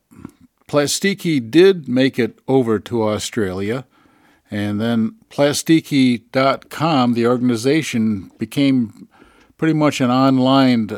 [0.69, 3.87] Plastiki did make it over to Australia,
[4.51, 9.09] and then Plastiki.com, the organization, became
[9.57, 10.89] pretty much an online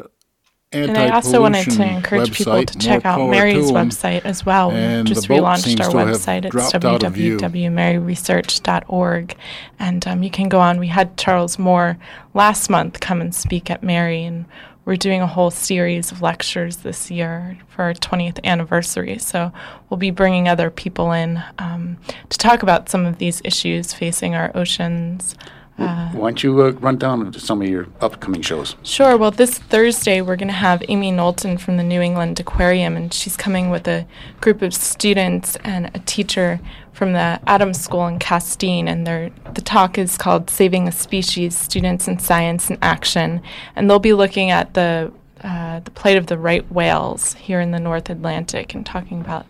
[0.73, 4.25] anti And I also wanted to anti-pollution encourage people to check More out MERI's website
[4.25, 4.71] as well.
[4.71, 6.45] We And just the boat relaunched our website.
[6.45, 9.37] It's dropped out of www.meriresearch.org.
[9.79, 10.79] And um, you can go on.
[10.79, 11.99] We had Charles Moore
[12.35, 14.45] last month come and speak at MERI, and
[14.85, 19.18] we're doing a whole series of lectures this year for our 20th anniversary.
[19.18, 19.53] So
[19.89, 24.35] we'll be bringing other people in um, to talk about some of these issues facing
[24.35, 25.37] our oceans.
[25.81, 28.76] Why don't you uh, run down some of your upcoming shows?
[28.83, 29.16] Sure.
[29.16, 33.14] Well, this Thursday we're going to have Amy Knowlton from the New England Aquarium, and
[33.14, 34.07] she's coming with a
[34.43, 36.61] group of students and a teacher
[37.01, 38.86] from the Adams School in Castine.
[38.86, 43.40] And the talk is called "Saving a Species: Students in Science and Action,"
[43.74, 45.11] and they'll be looking at the
[45.42, 49.46] uh, the plight of the right whales here in the North Atlantic and talking about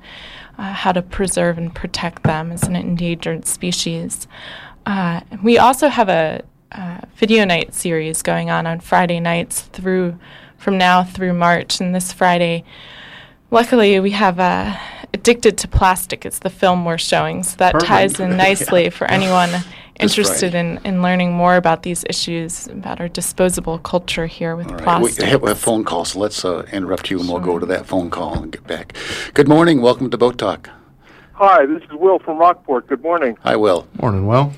[0.59, 4.29] uh, how to preserve and protect them as an endangered species.
[4.87, 6.45] Uh, we also have a
[7.17, 10.17] video night series going on on Friday nights through
[10.57, 11.81] from now through March.
[11.81, 12.63] And this Friday,
[13.51, 14.77] luckily, we have uh,
[15.21, 16.25] Addicted to Plastic.
[16.25, 17.89] It's the film we're showing, so that Perfect.
[17.89, 19.51] ties in nicely for anyone
[19.97, 20.79] interested Friday.
[20.83, 24.83] in, in learning more about these issues about our disposable culture here with All right,
[24.83, 25.25] plastic.
[25.25, 27.85] we have a phone call, so let's uh, interrupt you and we'll go to that
[27.85, 28.95] phone call and get back.
[29.35, 29.83] Good morning.
[29.83, 30.71] Welcome to Boat Talk.
[31.35, 32.87] Hi, this is Will from Rockport.
[32.87, 33.37] Good morning.
[33.43, 33.87] Hi, Will.
[34.01, 34.55] Morning, Will.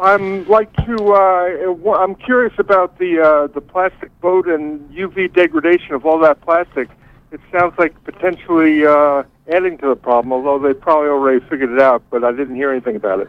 [0.00, 0.96] I'm like to.
[1.12, 6.18] Uh, w- I'm curious about the uh, the plastic boat and UV degradation of all
[6.22, 6.88] that plastic.
[7.32, 9.22] It sounds like potentially uh,
[9.52, 12.02] adding to the problem, although they probably already figured it out.
[12.10, 13.28] But I didn't hear anything about it.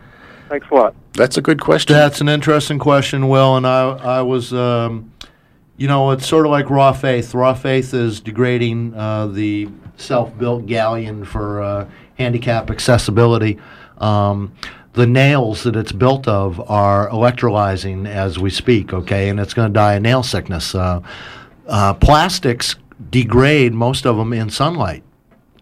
[0.50, 0.96] Thanks a lot.
[1.14, 1.96] That's a good question.
[1.96, 3.58] That's an interesting question, Will.
[3.58, 5.12] And I, I was, um,
[5.78, 7.34] you know, it's sort of like raw faith.
[7.34, 13.60] Raw faith is degrading uh, the self-built galleon for uh, handicap accessibility.
[14.00, 14.54] Um,
[14.94, 18.94] the nails that it's built of are electrolyzing as we speak.
[18.94, 20.76] Okay, and it's going to die of nail sickness.
[20.76, 21.02] Uh,
[21.68, 22.76] uh, plastics
[23.10, 25.04] degrade most of them in sunlight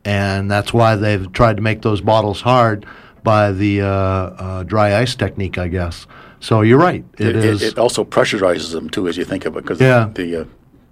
[0.06, 2.86] and that's why they've tried to make those bottles hard
[3.24, 6.08] by the uh, uh, dry ice technique, I guess.
[6.40, 7.04] So you're right.
[7.18, 7.62] It, it is.
[7.62, 10.10] it also pressurizes them too, as you think of it, because Yeah.
[10.14, 10.46] the uh,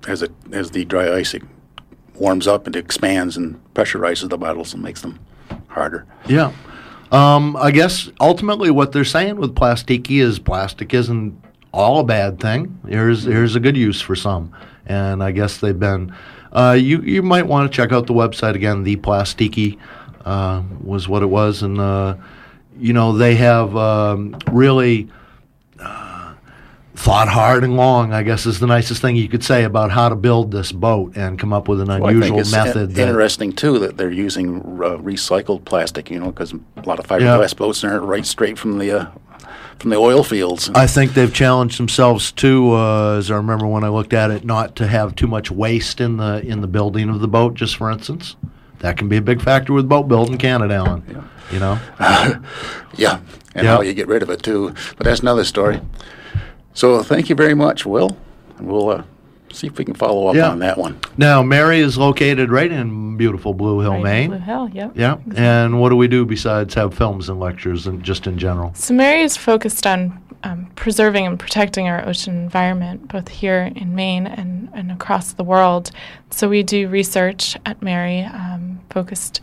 [0.07, 1.43] as it as the dry ice it
[2.15, 5.19] warms up and expands and pressurizes the bottles and makes them
[5.67, 6.05] harder.
[6.27, 6.51] yeah.
[7.09, 11.41] Um, I guess ultimately what they're saying with plastiki is plastic isn't
[11.71, 12.77] all a bad thing.
[12.85, 14.51] Here's here's a good use for some,
[14.85, 16.13] and I guess they've been.
[16.51, 18.83] Uh, you you might want to check out the website again.
[18.83, 19.77] The Plastiki
[20.25, 22.15] uh, was what it was, and uh,
[22.79, 25.09] you know they have um, really
[25.79, 26.33] uh,
[26.95, 28.13] thought hard and long.
[28.13, 31.15] I guess is the nicest thing you could say about how to build this boat
[31.15, 32.95] and come up with an Well, unusual method.
[32.95, 36.09] that- interesting too that they're using uh, recycled plastic.
[36.09, 39.05] You know, because a lot of fiberglass boats are right straight from the uh,
[39.79, 40.69] from the oil fields.
[40.73, 44.43] I think they've challenged themselves too, uh, as I remember when I looked at it,
[44.45, 47.53] not to have too much waste in the in the building of the boat.
[47.55, 48.35] Just for instance,
[48.79, 51.03] that can be a big factor with boat building, Canada, Alan.
[51.51, 51.79] You know,
[52.95, 53.19] yeah,
[53.55, 53.75] and Yeah.
[53.75, 54.73] how you get rid of it too.
[54.97, 55.79] But that's another story.
[56.73, 58.17] So thank you very much, Will.
[58.57, 59.03] And we'll uh,
[59.51, 60.49] see if we can follow up Yeah.
[60.49, 60.97] on that one.
[61.17, 64.29] now MERI is located right in beautiful Blue Hill, Right Maine.
[64.29, 64.91] Blue Hill, yep.
[64.95, 68.71] Yeah, and what do we do besides have films and lectures and just in general?
[68.75, 73.95] So MERI is focused on um, preserving and protecting our ocean environment, both here in
[73.95, 75.89] Maine and, and across the world.
[76.29, 79.41] So we do research at MERI, um, focused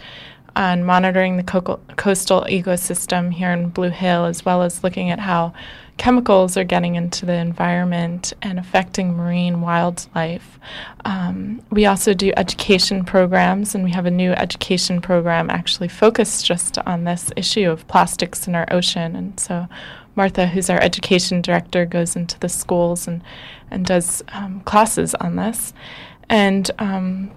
[0.54, 5.18] on monitoring the co- coastal ecosystem here in Blue Hill, as well as looking at
[5.18, 5.52] how
[5.96, 10.58] chemicals are getting into the environment and affecting marine wildlife.
[11.04, 16.44] Um, we also do education programs, and we have a new education program actually focused
[16.44, 19.14] just on this issue of plastics in our ocean.
[19.14, 19.68] And so
[20.16, 23.22] Martha, who's our education director, goes into the schools and,
[23.70, 25.72] and does um, classes on this.
[26.28, 27.30] And um,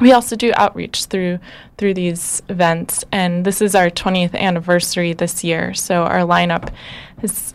[0.00, 1.38] we also do outreach through
[1.76, 5.74] through these events, and this is our 20th anniversary this year.
[5.74, 6.72] So our lineup
[7.22, 7.53] is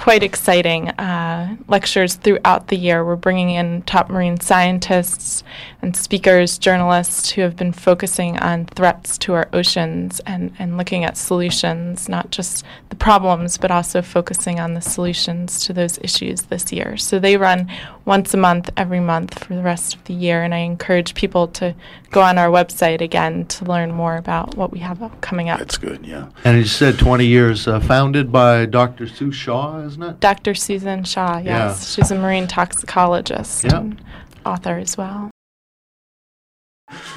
[0.00, 0.88] quite exciting.
[0.88, 3.04] Uh, lectures throughout the year.
[3.04, 5.44] We're bringing in top marine scientists
[5.82, 11.04] and speakers, journalists who have been focusing on threats to our oceans and, and looking
[11.04, 16.42] at solutions, not just the problems, but also focusing on the solutions to those issues
[16.44, 16.96] this year.
[16.96, 17.70] So they run
[18.06, 21.46] once a month, every month for the rest of the year, and I encourage people
[21.48, 21.74] to
[22.10, 25.58] go on our website again to learn more about what we have coming up.
[25.58, 26.06] That's good.
[26.06, 26.30] Yeah.
[26.44, 29.06] And you said 20 years, uh, founded by Dr.
[29.06, 30.20] Sue Shaw, isn't it?
[30.20, 30.54] Dr.
[30.54, 31.44] Susan Shaw, yes.
[31.44, 31.74] Yeah.
[31.74, 33.78] She's a marine toxicologist Yeah.
[33.78, 34.00] and
[34.46, 35.30] author as well.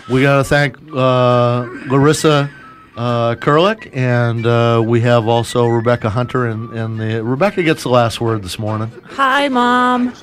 [0.09, 2.49] We got to thank uh, Larissa
[2.95, 7.89] uh, Kurlick, and uh, we have also Rebecca Hunter, and, and the, Rebecca gets the
[7.89, 8.91] last word this morning.
[9.05, 10.13] Hi, Mom.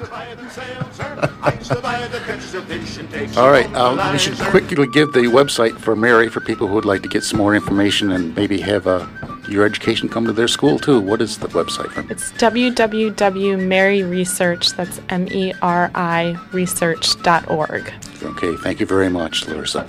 [3.36, 3.68] All right.
[3.74, 7.08] Uh, we should quickly give the website for MERI for people who would like to
[7.08, 9.06] get some more information and maybe have uh,
[9.50, 11.00] your education come to their school too.
[11.00, 11.90] What is the website?
[11.90, 12.00] For?
[12.10, 17.92] It's www.meriresearch, that's M-E-R-I, research.org.
[18.22, 19.86] Okay, thank you very much, Larissa.